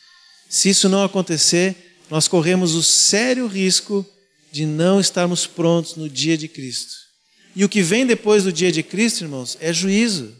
[0.48, 1.76] Se isso não acontecer,
[2.08, 4.06] nós corremos o sério risco
[4.50, 6.94] de não estarmos prontos no dia de Cristo.
[7.54, 10.34] E o que vem depois do dia de Cristo, irmãos, é juízo.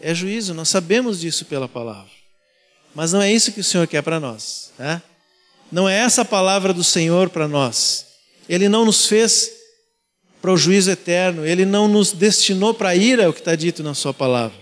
[0.00, 2.10] É juízo, nós sabemos disso pela palavra.
[2.94, 4.72] Mas não é isso que o Senhor quer para nós.
[4.78, 5.02] Né?
[5.70, 8.06] Não é essa a palavra do Senhor para nós.
[8.48, 9.50] Ele não nos fez
[10.40, 13.54] para o juízo eterno, ele não nos destinou para a ira, é o que está
[13.54, 14.58] dito na Sua palavra.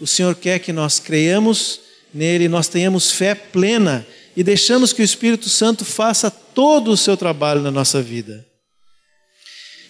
[0.00, 1.80] O Senhor quer que nós creiamos
[2.14, 4.06] nele, nós tenhamos fé plena
[4.38, 8.46] e deixamos que o Espírito Santo faça todo o seu trabalho na nossa vida.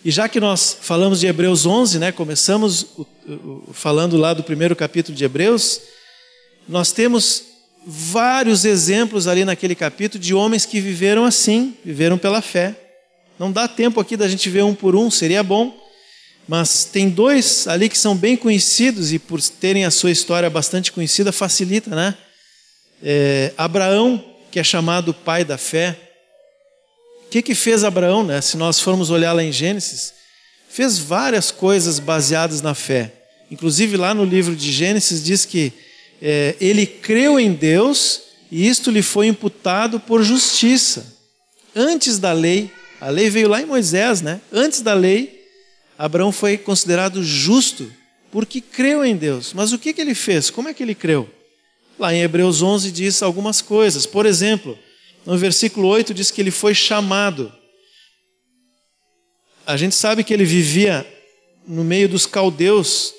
[0.02, 2.86] E já que nós falamos de Hebreus 11, né, começamos
[3.74, 5.82] falando lá do primeiro capítulo de Hebreus,
[6.66, 7.42] nós temos
[7.86, 12.74] vários exemplos ali naquele capítulo de homens que viveram assim, viveram pela fé.
[13.38, 15.78] Não dá tempo aqui da gente ver um por um, seria bom,
[16.48, 20.90] mas tem dois ali que são bem conhecidos e por terem a sua história bastante
[20.90, 22.14] conhecida facilita, né?
[23.02, 25.96] É, Abraão, que é chamado pai da fé,
[27.26, 28.40] o que, que fez Abraão, né?
[28.40, 30.14] Se nós formos olhar lá em Gênesis,
[30.68, 33.12] fez várias coisas baseadas na fé.
[33.50, 35.72] Inclusive lá no livro de Gênesis diz que
[36.22, 41.18] é, ele creu em Deus e isto lhe foi imputado por justiça.
[41.76, 44.40] Antes da lei, a lei veio lá em Moisés, né?
[44.52, 45.46] Antes da lei,
[45.98, 47.92] Abraão foi considerado justo
[48.30, 49.52] porque creu em Deus.
[49.52, 50.50] Mas o que, que ele fez?
[50.50, 51.28] Como é que ele creu?
[51.98, 54.06] Lá em Hebreus 11 diz algumas coisas.
[54.06, 54.78] Por exemplo,
[55.26, 57.52] no versículo 8 diz que ele foi chamado.
[59.66, 61.06] A gente sabe que ele vivia
[61.66, 63.12] no meio dos caldeus,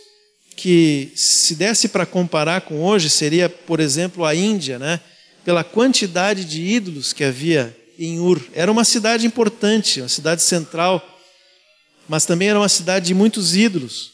[0.55, 4.99] que se desse para comparar com hoje, seria, por exemplo, a Índia, né?
[5.43, 8.41] pela quantidade de ídolos que havia em Ur.
[8.53, 11.03] Era uma cidade importante, uma cidade central,
[12.07, 14.11] mas também era uma cidade de muitos ídolos.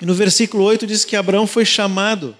[0.00, 2.36] E no versículo 8 diz que Abraão foi chamado.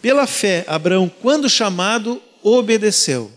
[0.00, 3.32] Pela fé, Abraão, quando chamado, obedeceu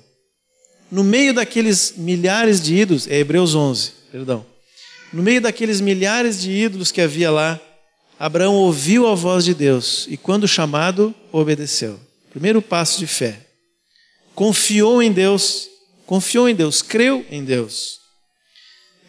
[0.91, 4.45] no meio daqueles milhares de ídolos, é Hebreus 11, perdão.
[5.13, 7.59] No meio daqueles milhares de ídolos que havia lá,
[8.19, 11.97] Abraão ouviu a voz de Deus e, quando chamado, obedeceu.
[12.29, 13.39] Primeiro passo de fé.
[14.35, 15.69] Confiou em Deus,
[16.05, 17.99] confiou em Deus, creu em Deus.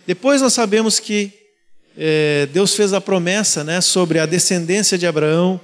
[0.07, 1.33] Depois nós sabemos que
[1.97, 5.61] é, Deus fez a promessa né, sobre a descendência de Abraão,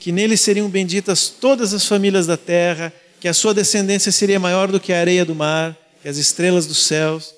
[0.00, 4.72] que nele seriam benditas todas as famílias da terra, que a sua descendência seria maior
[4.72, 7.34] do que a areia do mar, que as estrelas dos céus.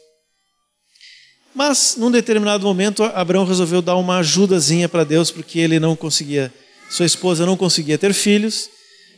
[1.52, 6.54] Mas, num determinado momento, Abraão resolveu dar uma ajudazinha para Deus, porque ele não conseguia,
[6.88, 8.70] sua esposa não conseguia ter filhos,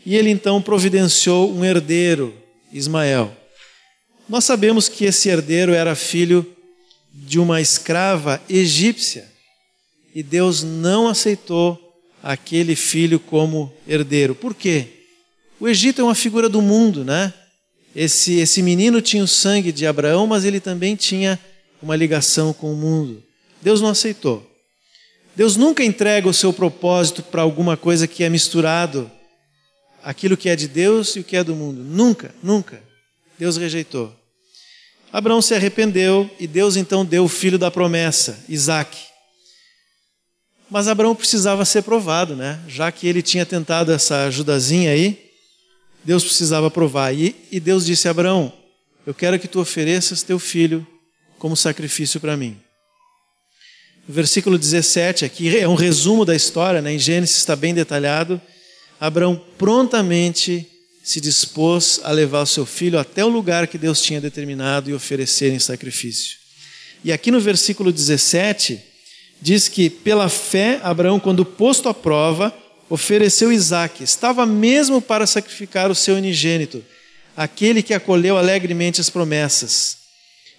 [0.06, 2.34] e ele então providenciou um herdeiro,
[2.72, 3.36] Ismael.
[4.26, 6.50] Nós sabemos que esse herdeiro era filho
[7.12, 9.30] de uma escrava egípcia,
[10.14, 11.83] e Deus não aceitou
[12.24, 14.34] aquele filho como herdeiro.
[14.34, 14.88] Por quê?
[15.60, 17.34] O Egito é uma figura do mundo, né?
[17.94, 21.38] Esse, esse menino tinha o sangue de Abraão, mas ele também tinha
[21.82, 23.22] uma ligação com o mundo.
[23.60, 24.50] Deus não aceitou.
[25.36, 29.10] Deus nunca entrega o seu propósito para alguma coisa que é misturado
[30.02, 31.82] aquilo que é de Deus e o que é do mundo.
[31.84, 32.82] Nunca, nunca.
[33.38, 34.14] Deus rejeitou.
[35.12, 39.13] Abraão se arrependeu e Deus então deu o filho da promessa, Isaac.
[40.74, 42.58] Mas Abraão precisava ser provado, né?
[42.66, 45.30] Já que ele tinha tentado essa ajudazinha aí,
[46.02, 47.14] Deus precisava provar.
[47.14, 48.52] E, e Deus disse a Abraão:
[49.06, 50.84] Eu quero que tu ofereças teu filho
[51.38, 52.58] como sacrifício para mim.
[54.08, 56.92] O versículo 17 aqui é um resumo da história, né?
[56.92, 58.42] em Gênesis está bem detalhado.
[58.98, 60.68] Abraão prontamente
[61.04, 64.92] se dispôs a levar o seu filho até o lugar que Deus tinha determinado e
[64.92, 66.36] oferecer em sacrifício.
[67.04, 68.93] E aqui no versículo 17,
[69.44, 72.50] diz que pela fé, Abraão, quando posto à prova,
[72.88, 76.82] ofereceu Isaac, estava mesmo para sacrificar o seu unigênito,
[77.36, 79.98] aquele que acolheu alegremente as promessas,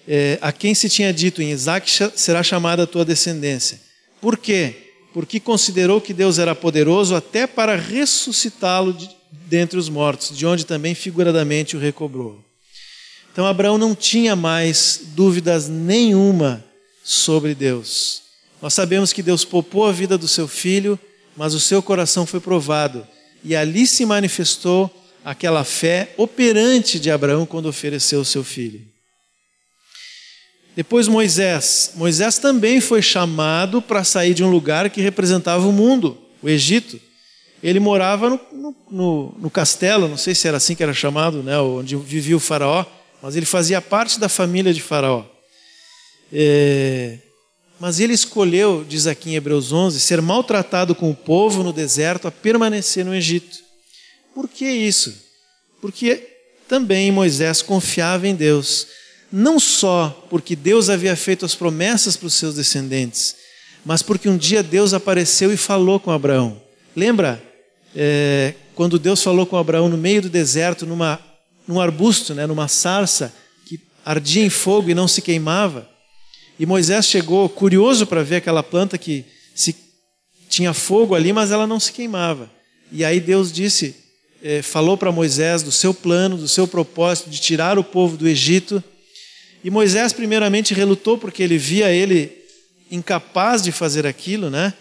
[0.08, 3.82] é, a quem se tinha dito em Isaac será chamada a tua descendência.
[4.22, 4.76] Por quê?
[5.12, 10.64] Porque considerou que Deus era poderoso até para ressuscitá-lo de, dentre os mortos, de onde
[10.64, 12.40] também figuradamente o recobrou.
[13.34, 16.64] Então Abraão não tinha mais dúvidas nenhuma
[17.04, 18.25] sobre Deus.
[18.66, 21.00] Nós sabemos que Deus poupou a vida do seu filho
[21.36, 23.06] mas o seu coração foi provado,
[23.44, 24.90] e ali se manifestou
[25.24, 28.82] aquela fé operante de Abraão quando ofereceu o seu filho.
[30.76, 31.94] Depois Moisés.
[31.96, 37.00] Moisés também foi chamado para sair de um lugar que representava o mundo, o Egito.
[37.64, 41.58] Ele morava no, no, no, castelo, não sei se era assim que era chamado, né,
[41.60, 42.86] onde vivia o faraó,
[43.22, 45.26] mas ele fazia parte da família de faraó.
[46.32, 47.20] É,
[47.86, 52.28] mas ele escolheu, diz aqui em Hebreus 11, ser maltratado com o povo no deserto
[52.28, 53.60] a permanecer no Egito.
[54.34, 55.16] Por que isso?
[55.80, 56.28] Porque
[56.68, 58.88] também Moisés confiava em Deus,
[59.32, 63.36] não só porque Deus havia feito as promessas para os seus descendentes,
[63.86, 66.60] mas porque um dia Deus apareceu e falou com Abraão.
[66.96, 67.40] Lembra
[67.96, 71.20] é, quando Deus falou com Abraão no meio do deserto, numa,
[71.68, 73.32] num arbusto, né, numa sarça
[73.68, 75.94] que ardia em fogo e não se queimava?
[76.60, 79.76] E Moisés chegou curioso para ver aquela planta que se,
[80.50, 82.50] tinha fogo ali, mas ela não se queimava.
[82.92, 83.96] E aí Deus disse,
[84.42, 88.28] é, falou para Moisés do seu plano, do seu propósito de tirar o povo do
[88.28, 88.84] Egito.
[89.64, 92.32] E Moisés, primeiramente, relutou porque ele via ele
[92.90, 94.74] incapaz de fazer aquilo, né?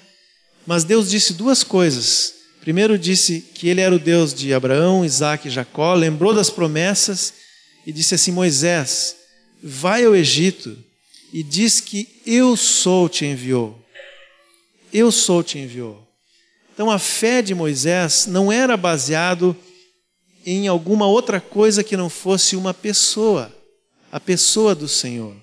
[0.66, 2.35] Mas Deus disse duas coisas.
[2.61, 7.35] Primeiro, disse que ele era o Deus de Abraão, Isaac e Jacó, lembrou das promessas
[7.87, 9.16] e disse assim: Moisés,
[9.62, 10.77] vai ao Egito
[11.35, 13.76] e diz que eu sou te enviou.
[14.93, 16.01] Eu sou te enviou.
[16.72, 19.57] Então a fé de Moisés não era baseado
[20.47, 23.53] em alguma outra coisa que não fosse uma pessoa,
[24.12, 25.35] a pessoa do Senhor,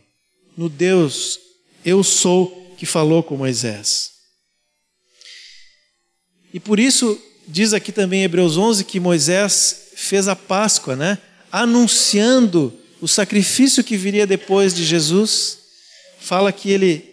[0.55, 1.37] no Deus
[1.83, 4.11] eu sou que falou com Moisés.
[6.53, 11.17] E por isso diz aqui também em Hebreus 11 que Moisés fez a Páscoa, né?
[11.51, 15.60] Anunciando o sacrifício que viria depois de Jesus
[16.21, 17.03] fala que ele,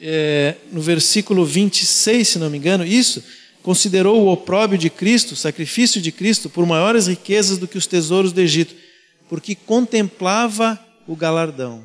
[0.00, 3.22] é, no versículo 26, se não me engano, isso,
[3.62, 7.86] considerou o opróbio de Cristo, o sacrifício de Cristo, por maiores riquezas do que os
[7.86, 8.74] tesouros do Egito,
[9.28, 11.84] porque contemplava o galardão.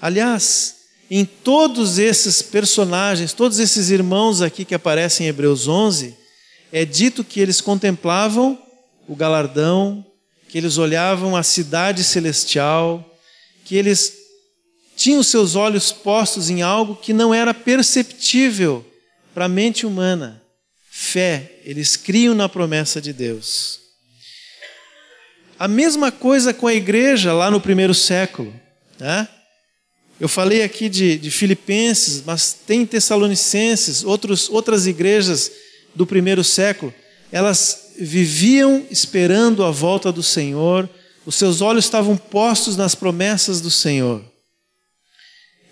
[0.00, 0.76] Aliás,
[1.10, 6.14] em todos esses personagens, todos esses irmãos aqui que aparecem em Hebreus 11,
[6.70, 8.58] é dito que eles contemplavam
[9.08, 10.04] o galardão,
[10.48, 13.18] que eles olhavam a cidade celestial,
[13.64, 14.19] que eles
[15.00, 18.84] tinham seus olhos postos em algo que não era perceptível
[19.32, 20.42] para a mente humana.
[20.90, 23.80] Fé, eles criam na promessa de Deus.
[25.58, 28.52] A mesma coisa com a igreja lá no primeiro século.
[28.98, 29.26] Né?
[30.20, 35.50] Eu falei aqui de, de Filipenses, mas tem Tessalonicenses, outros, outras igrejas
[35.94, 36.92] do primeiro século.
[37.32, 40.86] Elas viviam esperando a volta do Senhor,
[41.24, 44.29] os seus olhos estavam postos nas promessas do Senhor.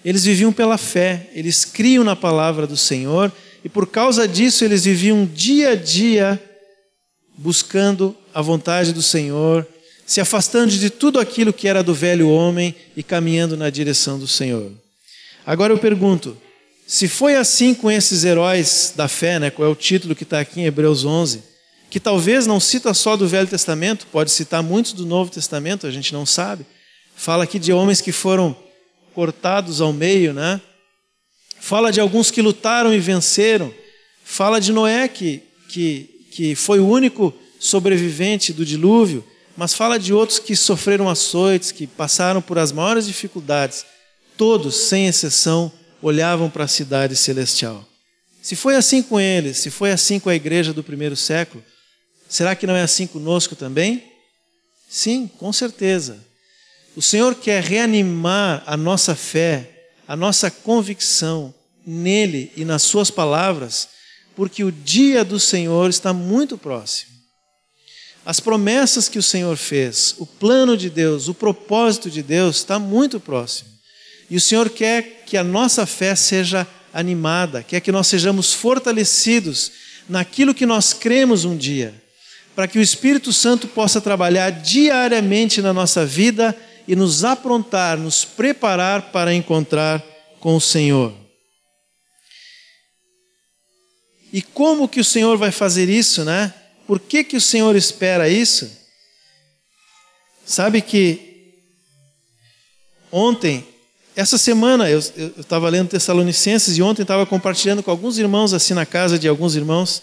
[0.05, 3.33] Eles viviam pela fé, eles criam na palavra do Senhor
[3.65, 6.41] e por causa disso eles viviam dia a dia
[7.37, 9.67] buscando a vontade do Senhor,
[10.07, 14.27] se afastando de tudo aquilo que era do velho homem e caminhando na direção do
[14.27, 14.73] Senhor.
[15.45, 16.37] Agora eu pergunto,
[16.87, 20.41] se foi assim com esses heróis da fé, né, qual é o título que está
[20.41, 21.43] aqui em Hebreus 11,
[21.91, 25.91] que talvez não cita só do Velho Testamento, pode citar muitos do Novo Testamento, a
[25.91, 26.65] gente não sabe.
[27.17, 28.57] Fala aqui de homens que foram
[29.19, 30.61] cortados ao meio, né?
[31.59, 33.75] Fala de alguns que lutaram e venceram.
[34.23, 39.25] Fala de Noé, que, que, que foi o único sobrevivente do dilúvio,
[39.57, 43.85] mas fala de outros que sofreram açoites, que passaram por as maiores dificuldades.
[44.37, 47.85] Todos, sem exceção, olhavam para a cidade celestial.
[48.41, 51.65] Se foi assim com eles, se foi assim com a igreja do primeiro século,
[52.29, 54.01] será que não é assim conosco também?
[54.89, 56.28] Sim, com certeza.
[56.99, 61.55] O Senhor quer reanimar a nossa fé, a nossa convicção
[61.87, 63.89] nele e nas Suas palavras,
[64.35, 67.13] porque o dia do Senhor está muito próximo.
[68.27, 72.81] As promessas que o Senhor fez, o plano de Deus, o propósito de Deus está
[72.81, 73.69] muito próximo.
[74.29, 79.71] E o Senhor quer que a nossa fé seja animada, quer que nós sejamos fortalecidos
[80.09, 81.95] naquilo que nós cremos um dia,
[82.57, 86.57] para que o Espírito Santo possa trabalhar diariamente na nossa vida
[86.89, 90.03] e nos aprontar, nos preparar para encontrar
[90.41, 91.15] com o Senhor.
[94.33, 96.53] E como que o Senhor vai fazer isso, né?
[96.87, 98.71] Por que, que o Senhor espera isso?
[100.47, 101.53] Sabe que
[103.13, 103.67] ontem,
[104.17, 108.87] essa semana, eu estava lendo Tessalonicenses e ontem estava compartilhando com alguns irmãos, assim na
[108.87, 110.03] casa de alguns irmãos,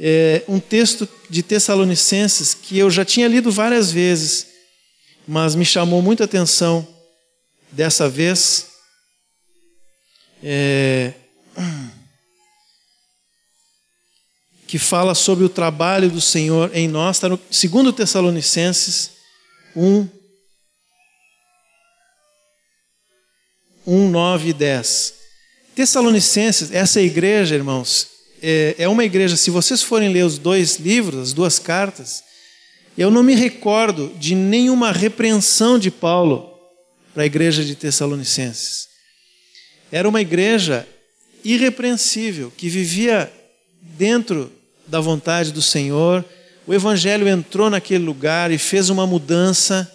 [0.00, 4.49] é, um texto de Tessalonicenses que eu já tinha lido várias vezes,
[5.30, 6.84] mas me chamou muita atenção
[7.70, 8.66] dessa vez.
[10.42, 11.12] É,
[14.66, 19.10] que fala sobre o trabalho do Senhor em nós, está no 2 Tessalonicenses
[19.76, 20.08] 1,
[23.86, 25.14] 1, 9 e 10.
[25.76, 28.08] Tessalonicenses, essa igreja, irmãos,
[28.42, 32.29] é, é uma igreja, se vocês forem ler os dois livros, as duas cartas,
[33.00, 36.54] eu não me recordo de nenhuma repreensão de Paulo
[37.14, 38.88] para a igreja de Tessalonicenses.
[39.90, 40.86] Era uma igreja
[41.42, 43.32] irrepreensível, que vivia
[43.80, 44.52] dentro
[44.86, 46.22] da vontade do Senhor.
[46.66, 49.90] O Evangelho entrou naquele lugar e fez uma mudança.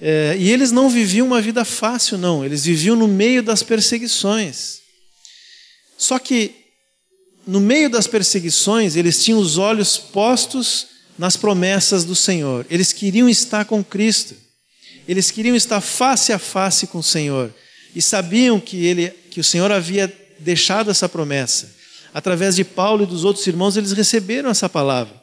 [0.00, 4.78] É, e eles não viviam uma vida fácil, não, eles viviam no meio das perseguições.
[5.96, 6.54] Só que,
[7.44, 12.64] no meio das perseguições, eles tinham os olhos postos nas promessas do Senhor.
[12.70, 14.36] Eles queriam estar com Cristo.
[15.06, 17.52] Eles queriam estar face a face com o Senhor
[17.94, 21.74] e sabiam que ele que o Senhor havia deixado essa promessa.
[22.12, 25.14] Através de Paulo e dos outros irmãos, eles receberam essa palavra.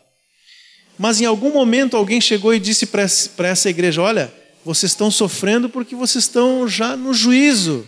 [0.97, 4.33] Mas em algum momento alguém chegou e disse para essa igreja: Olha,
[4.63, 7.87] vocês estão sofrendo porque vocês estão já no juízo,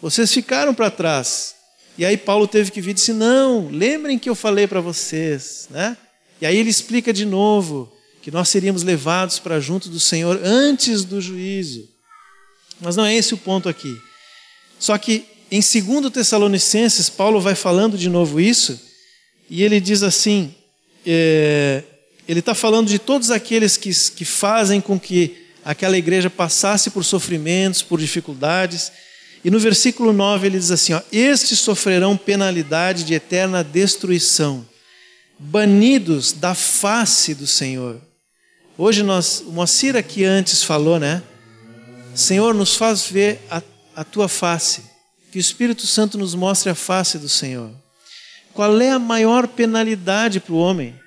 [0.00, 1.54] vocês ficaram para trás.
[1.96, 5.66] E aí Paulo teve que vir e disse: Não, lembrem que eu falei para vocês.
[5.70, 5.96] Né?
[6.40, 11.04] E aí ele explica de novo que nós seríamos levados para junto do Senhor antes
[11.04, 11.88] do juízo.
[12.80, 13.96] Mas não é esse o ponto aqui.
[14.78, 18.78] Só que em 2 Tessalonicenses, Paulo vai falando de novo isso,
[19.48, 20.54] e ele diz assim:
[21.06, 21.82] é,
[22.28, 27.04] ele está falando de todos aqueles que, que fazem com que aquela igreja passasse por
[27.04, 28.92] sofrimentos, por dificuldades.
[29.42, 34.66] E no versículo 9 ele diz assim: ó, Estes sofrerão penalidade de eterna destruição,
[35.38, 38.00] banidos da face do Senhor.
[38.76, 41.22] Hoje nós, o Moacir aqui antes falou, né?
[42.14, 43.62] Senhor, nos faz ver a,
[43.94, 44.82] a tua face.
[45.30, 47.70] Que o Espírito Santo nos mostre a face do Senhor.
[48.52, 50.98] Qual é a maior penalidade para o homem?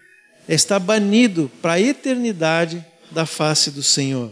[0.48, 4.32] É estar banido para a eternidade da face do Senhor.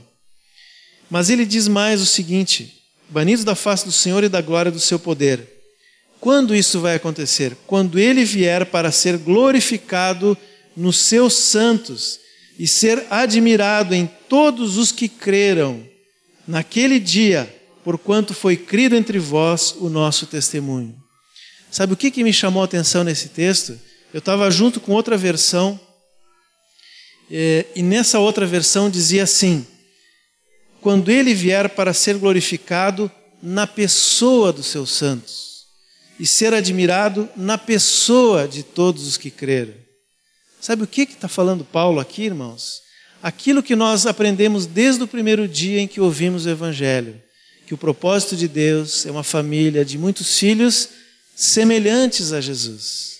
[1.09, 4.79] Mas ele diz mais o seguinte: banidos da face do Senhor e da glória do
[4.79, 5.58] seu poder.
[6.19, 7.55] Quando isso vai acontecer?
[7.65, 10.37] Quando ele vier para ser glorificado
[10.75, 12.19] nos seus santos
[12.57, 15.85] e ser admirado em todos os que creram.
[16.47, 17.53] Naquele dia,
[17.83, 20.95] porquanto foi crido entre vós o nosso testemunho.
[21.71, 23.79] Sabe o que, que me chamou a atenção nesse texto?
[24.13, 25.79] Eu estava junto com outra versão,
[27.31, 29.65] é, e nessa outra versão dizia assim:
[30.81, 33.11] quando ele vier para ser glorificado
[33.41, 35.48] na pessoa dos seus santos,
[36.19, 39.73] e ser admirado na pessoa de todos os que creram.
[40.59, 42.81] Sabe o que está falando Paulo aqui, irmãos?
[43.23, 47.21] Aquilo que nós aprendemos desde o primeiro dia em que ouvimos o Evangelho
[47.69, 50.89] que o propósito de Deus é uma família de muitos filhos
[51.35, 53.19] semelhantes a Jesus.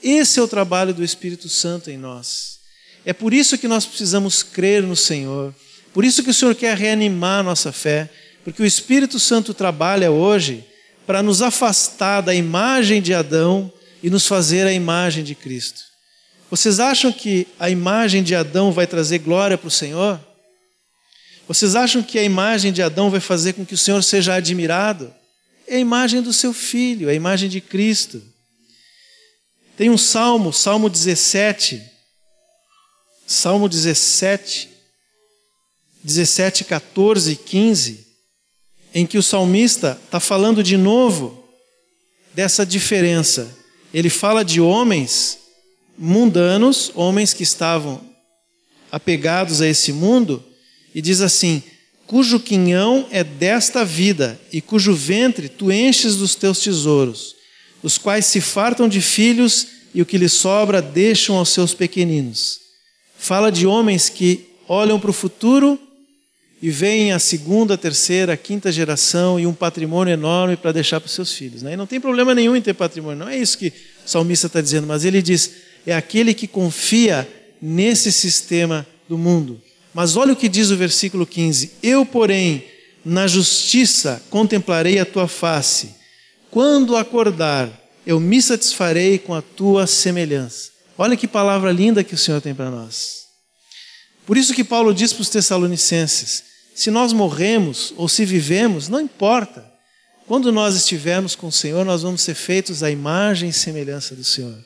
[0.00, 2.60] Esse é o trabalho do Espírito Santo em nós.
[3.04, 5.52] É por isso que nós precisamos crer no Senhor.
[5.92, 8.08] Por isso que o Senhor quer reanimar a nossa fé,
[8.44, 10.64] porque o Espírito Santo trabalha hoje
[11.06, 13.72] para nos afastar da imagem de Adão
[14.02, 15.80] e nos fazer a imagem de Cristo.
[16.50, 20.20] Vocês acham que a imagem de Adão vai trazer glória para o Senhor?
[21.48, 25.12] Vocês acham que a imagem de Adão vai fazer com que o Senhor seja admirado?
[25.66, 28.22] É a imagem do seu filho, é a imagem de Cristo.
[29.76, 31.82] Tem um salmo, Salmo 17,
[33.26, 34.68] Salmo 17,
[36.04, 38.06] 17, 14 e 15,
[38.94, 41.44] em que o salmista está falando de novo
[42.34, 43.50] dessa diferença.
[43.92, 45.38] Ele fala de homens
[45.98, 48.00] mundanos, homens que estavam
[48.90, 50.42] apegados a esse mundo,
[50.94, 51.62] e diz assim:
[52.06, 57.34] cujo quinhão é desta vida, e cujo ventre tu enches dos teus tesouros,
[57.82, 62.60] os quais se fartam de filhos, e o que lhes sobra deixam aos seus pequeninos.
[63.18, 65.78] Fala de homens que olham para o futuro
[66.62, 71.12] e veem a segunda, terceira, quinta geração e um patrimônio enorme para deixar para os
[71.12, 71.60] seus filhos.
[71.60, 71.72] Né?
[71.72, 73.72] E não tem problema nenhum em ter patrimônio, não é isso que
[74.06, 75.50] o salmista está dizendo, mas ele diz:
[75.84, 77.28] é aquele que confia
[77.60, 79.60] nesse sistema do mundo.
[79.92, 82.64] Mas olha o que diz o versículo 15: Eu, porém,
[83.04, 85.96] na justiça contemplarei a tua face.
[86.48, 87.68] Quando acordar,
[88.06, 90.70] eu me satisfarei com a tua semelhança.
[90.96, 93.22] Olha que palavra linda que o Senhor tem para nós.
[94.24, 96.51] Por isso que Paulo diz para os Tessalonicenses:
[96.82, 99.64] se nós morremos ou se vivemos, não importa.
[100.26, 104.24] Quando nós estivermos com o Senhor, nós vamos ser feitos à imagem e semelhança do
[104.24, 104.58] Senhor.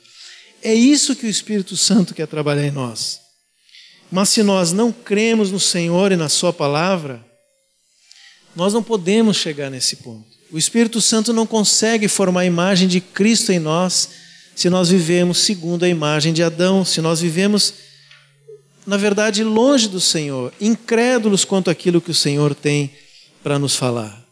[0.63, 3.21] É isso que o Espírito Santo quer trabalhar em nós.
[4.11, 7.23] Mas se nós não cremos no Senhor e na Sua palavra,
[8.55, 10.25] nós não podemos chegar nesse ponto.
[10.51, 14.09] O Espírito Santo não consegue formar a imagem de Cristo em nós
[14.55, 17.75] se nós vivemos segundo a imagem de Adão, se nós vivemos,
[18.87, 22.91] na verdade, longe do Senhor, incrédulos quanto aquilo que o Senhor tem
[23.43, 24.25] para nos falar.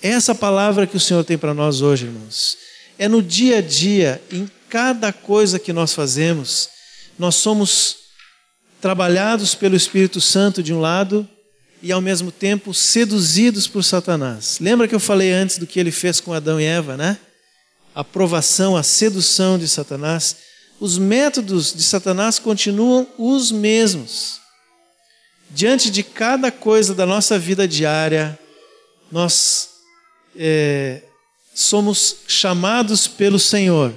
[0.00, 2.56] Essa palavra que o Senhor tem para nós hoje, irmãos,
[2.98, 6.68] é no dia a dia, em cada coisa que nós fazemos,
[7.18, 7.96] nós somos
[8.80, 11.28] trabalhados pelo Espírito Santo de um lado
[11.82, 14.58] e ao mesmo tempo seduzidos por Satanás.
[14.60, 17.18] Lembra que eu falei antes do que ele fez com Adão e Eva, né?
[17.94, 20.36] A provação, a sedução de Satanás.
[20.80, 24.40] Os métodos de Satanás continuam os mesmos.
[25.50, 28.38] Diante de cada coisa da nossa vida diária,
[29.12, 29.68] nós
[30.34, 31.02] é,
[31.54, 33.92] somos chamados pelo Senhor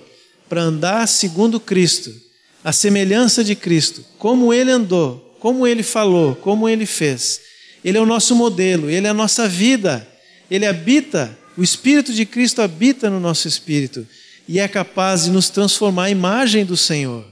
[0.49, 2.13] para andar segundo Cristo,
[2.61, 7.39] a semelhança de Cristo, como Ele andou, como Ele falou, como Ele fez.
[7.84, 10.05] Ele é o nosso modelo, Ele é a nossa vida,
[10.51, 14.05] Ele habita, o Espírito de Cristo habita no nosso espírito
[14.48, 17.26] e é capaz de nos transformar à imagem do Senhor.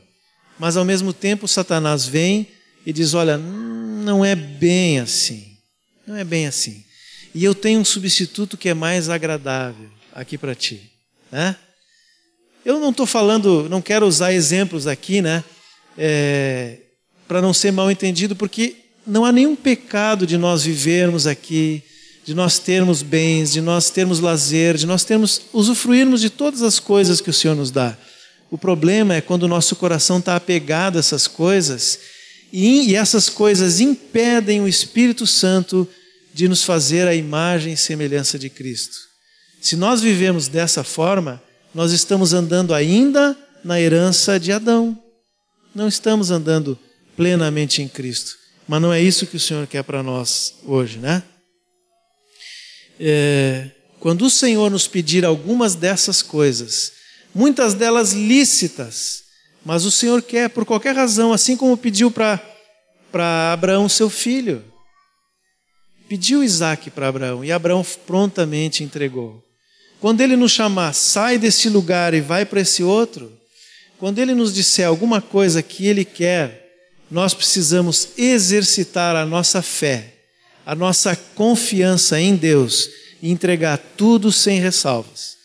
[0.57, 2.47] Mas ao mesmo tempo, Satanás vem
[2.85, 5.57] e diz: Olha, não é bem assim,
[6.05, 6.83] não é bem assim.
[7.33, 10.91] E eu tenho um substituto que é mais agradável aqui para ti.
[11.31, 11.55] Né?
[12.65, 15.43] Eu não estou falando, não quero usar exemplos aqui, né?
[15.97, 16.77] É,
[17.27, 18.75] para não ser mal entendido, porque
[19.07, 21.83] não há nenhum pecado de nós vivermos aqui,
[22.23, 26.79] de nós termos bens, de nós termos lazer, de nós termos, usufruirmos de todas as
[26.79, 27.97] coisas que o Senhor nos dá.
[28.49, 31.99] O problema é quando o nosso coração está apegado a essas coisas
[32.51, 35.87] e, e essas coisas impedem o Espírito Santo
[36.33, 38.97] de nos fazer a imagem e semelhança de Cristo.
[39.61, 41.41] Se nós vivemos dessa forma,
[41.73, 44.97] nós estamos andando ainda na herança de Adão.
[45.73, 46.77] Não estamos andando
[47.15, 48.35] plenamente em Cristo.
[48.67, 51.23] Mas não é isso que o Senhor quer para nós hoje, né?
[53.03, 56.91] É, quando o Senhor nos pedir algumas dessas coisas,
[57.33, 59.23] muitas delas lícitas,
[59.65, 62.39] mas o Senhor quer por qualquer razão, assim como pediu para
[63.51, 64.63] Abraão, seu filho.
[66.07, 69.43] Pediu Isaac para Abraão e Abraão prontamente entregou.
[69.99, 73.35] Quando ele nos chamar, sai desse lugar e vai para esse outro,
[73.97, 76.69] quando ele nos disser alguma coisa que ele quer,
[77.09, 80.20] nós precisamos exercitar a nossa fé,
[80.65, 82.89] a nossa confiança em Deus
[83.21, 85.37] e entregar tudo sem ressalvas.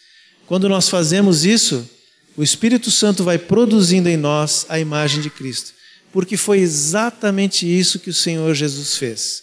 [0.47, 1.89] Quando nós fazemos isso,
[2.37, 5.73] o Espírito Santo vai produzindo em nós a imagem de Cristo,
[6.13, 9.43] porque foi exatamente isso que o Senhor Jesus fez.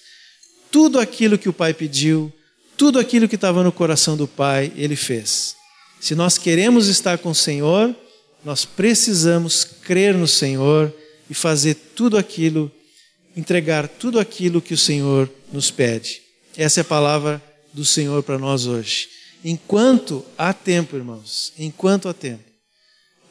[0.72, 2.32] Tudo aquilo que o Pai pediu,
[2.78, 5.56] tudo aquilo que estava no coração do Pai, ele fez.
[6.00, 7.96] Se nós queremos estar com o Senhor,
[8.44, 10.94] nós precisamos crer no Senhor
[11.30, 12.72] e fazer tudo aquilo,
[13.36, 16.22] entregar tudo aquilo que o Senhor nos pede.
[16.56, 17.42] Essa é a palavra
[17.74, 19.08] do Senhor para nós hoje.
[19.44, 22.44] Enquanto há tempo, irmãos, enquanto há tempo,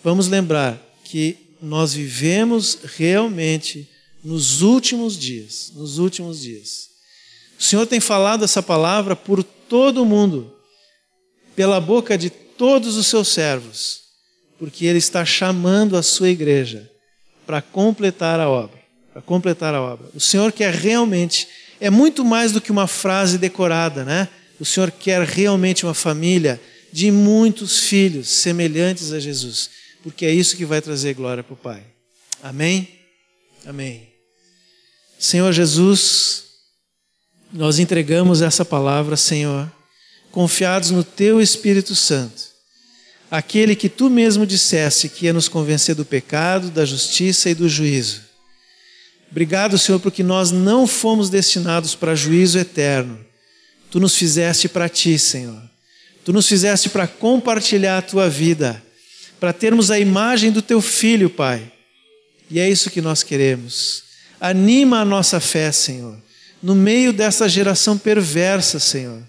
[0.02, 3.88] vamos lembrar que nós vivemos realmente
[4.22, 6.88] nos últimos dias, nos últimos dias.
[7.58, 10.52] O Senhor tem falado essa palavra por todo o mundo,
[11.54, 14.00] pela boca de todos os seus servos,
[14.58, 16.90] porque Ele está chamando a sua igreja
[17.46, 18.81] para completar a obra,
[19.12, 20.08] para completar a obra.
[20.14, 21.46] O Senhor quer realmente,
[21.80, 24.28] é muito mais do que uma frase decorada, né?
[24.58, 26.60] O Senhor quer realmente uma família
[26.92, 29.70] de muitos filhos semelhantes a Jesus,
[30.02, 31.82] porque é isso que vai trazer glória para o Pai.
[32.42, 32.88] Amém?
[33.66, 34.08] Amém.
[35.18, 36.44] Senhor Jesus,
[37.52, 39.70] nós entregamos essa palavra, Senhor,
[40.30, 42.42] confiados no Teu Espírito Santo,
[43.30, 47.68] aquele que Tu mesmo disseste que ia nos convencer do pecado, da justiça e do
[47.68, 48.31] juízo.
[49.32, 53.18] Obrigado, Senhor, porque nós não fomos destinados para juízo eterno.
[53.90, 55.60] Tu nos fizeste para Ti, Senhor.
[56.24, 58.80] Tu nos fizeste para compartilhar a Tua vida,
[59.40, 61.72] para termos a imagem do Teu Filho, Pai.
[62.48, 64.04] E é isso que nós queremos.
[64.40, 66.22] Anima a nossa fé, Senhor
[66.62, 69.20] no meio dessa geração perversa, Senhor,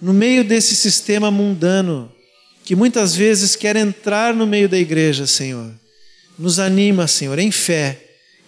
[0.00, 2.12] no meio desse sistema mundano
[2.64, 5.72] que muitas vezes quer entrar no meio da igreja, Senhor.
[6.38, 8.05] Nos anima, Senhor, em fé,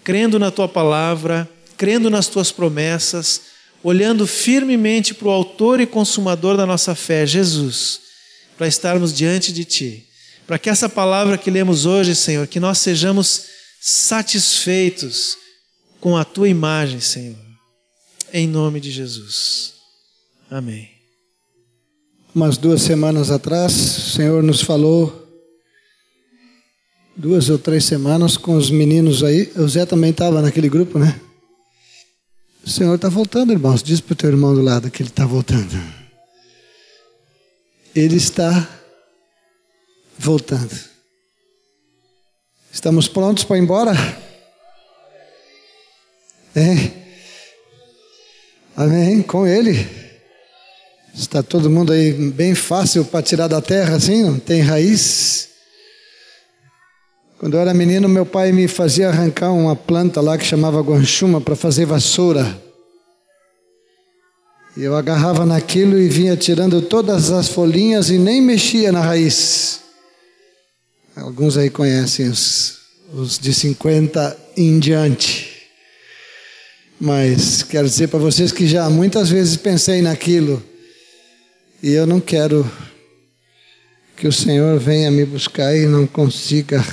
[0.09, 1.47] crendo na tua palavra,
[1.77, 3.43] crendo nas tuas promessas,
[3.85, 8.01] olhando firmemente para o Autor e Consumador da nossa fé, Jesus,
[8.57, 10.07] para estarmos diante de Ti.
[10.47, 13.43] Para que essa palavra que lemos hoje, Senhor, que nós sejamos
[13.79, 15.37] satisfeitos
[16.01, 17.49] com a Tua imagem, Senhor
[18.33, 19.75] em nome de Jesus.
[20.51, 20.89] Amém.
[22.35, 25.28] Umas duas semanas atrás, o Senhor nos falou,
[27.19, 29.53] duas ou três semanas, com os meninos aí.
[29.57, 31.21] O Zé também estava naquele grupo, né?
[32.65, 33.83] O Senhor está voltando, irmãos.
[33.83, 35.77] Diz para o teu irmão do lado que ele está voltando.
[37.95, 38.69] Ele está
[40.17, 40.79] voltando.
[42.73, 43.93] Estamos prontos para ir embora?
[46.55, 46.91] É.
[48.77, 49.23] Amém?
[49.23, 49.89] Com Ele.
[51.15, 55.48] Está todo mundo aí bem fácil para tirar da terra, assim, não tem raiz.
[57.39, 61.41] Quando eu era menino, meu pai me fazia arrancar uma planta lá que chamava guanchuma
[61.41, 62.61] para fazer vassoura.
[64.77, 69.81] E eu agarrava naquilo e vinha tirando todas as folhinhas e nem mexia na raiz.
[71.15, 72.79] Alguns aí conhecem os,
[73.13, 75.69] os de 50 em diante.
[77.01, 80.61] Mas quero dizer para vocês que já muitas vezes pensei naquilo
[81.81, 82.69] e eu não quero
[84.17, 86.85] que o Senhor venha me buscar e não consiga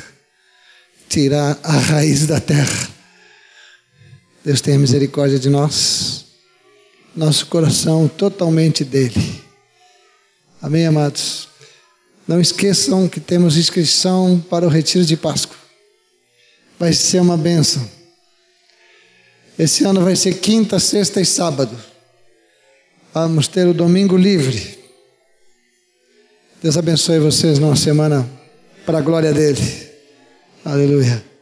[1.07, 2.89] tirar a raiz da terra.
[4.43, 6.25] Deus tenha misericórdia de nós,
[7.15, 9.41] nosso coração totalmente dele.
[10.61, 11.47] Amém, amados?
[12.27, 15.57] Não esqueçam que temos inscrição para o retiro de Páscoa.
[16.79, 17.87] Vai ser uma bênção.
[19.57, 21.77] Esse ano vai ser quinta, sexta e sábado.
[23.13, 24.77] Vamos ter o domingo livre.
[26.61, 28.27] Deus abençoe vocês numa semana
[28.85, 29.84] para a glória dele.
[30.65, 31.34] Aleluia.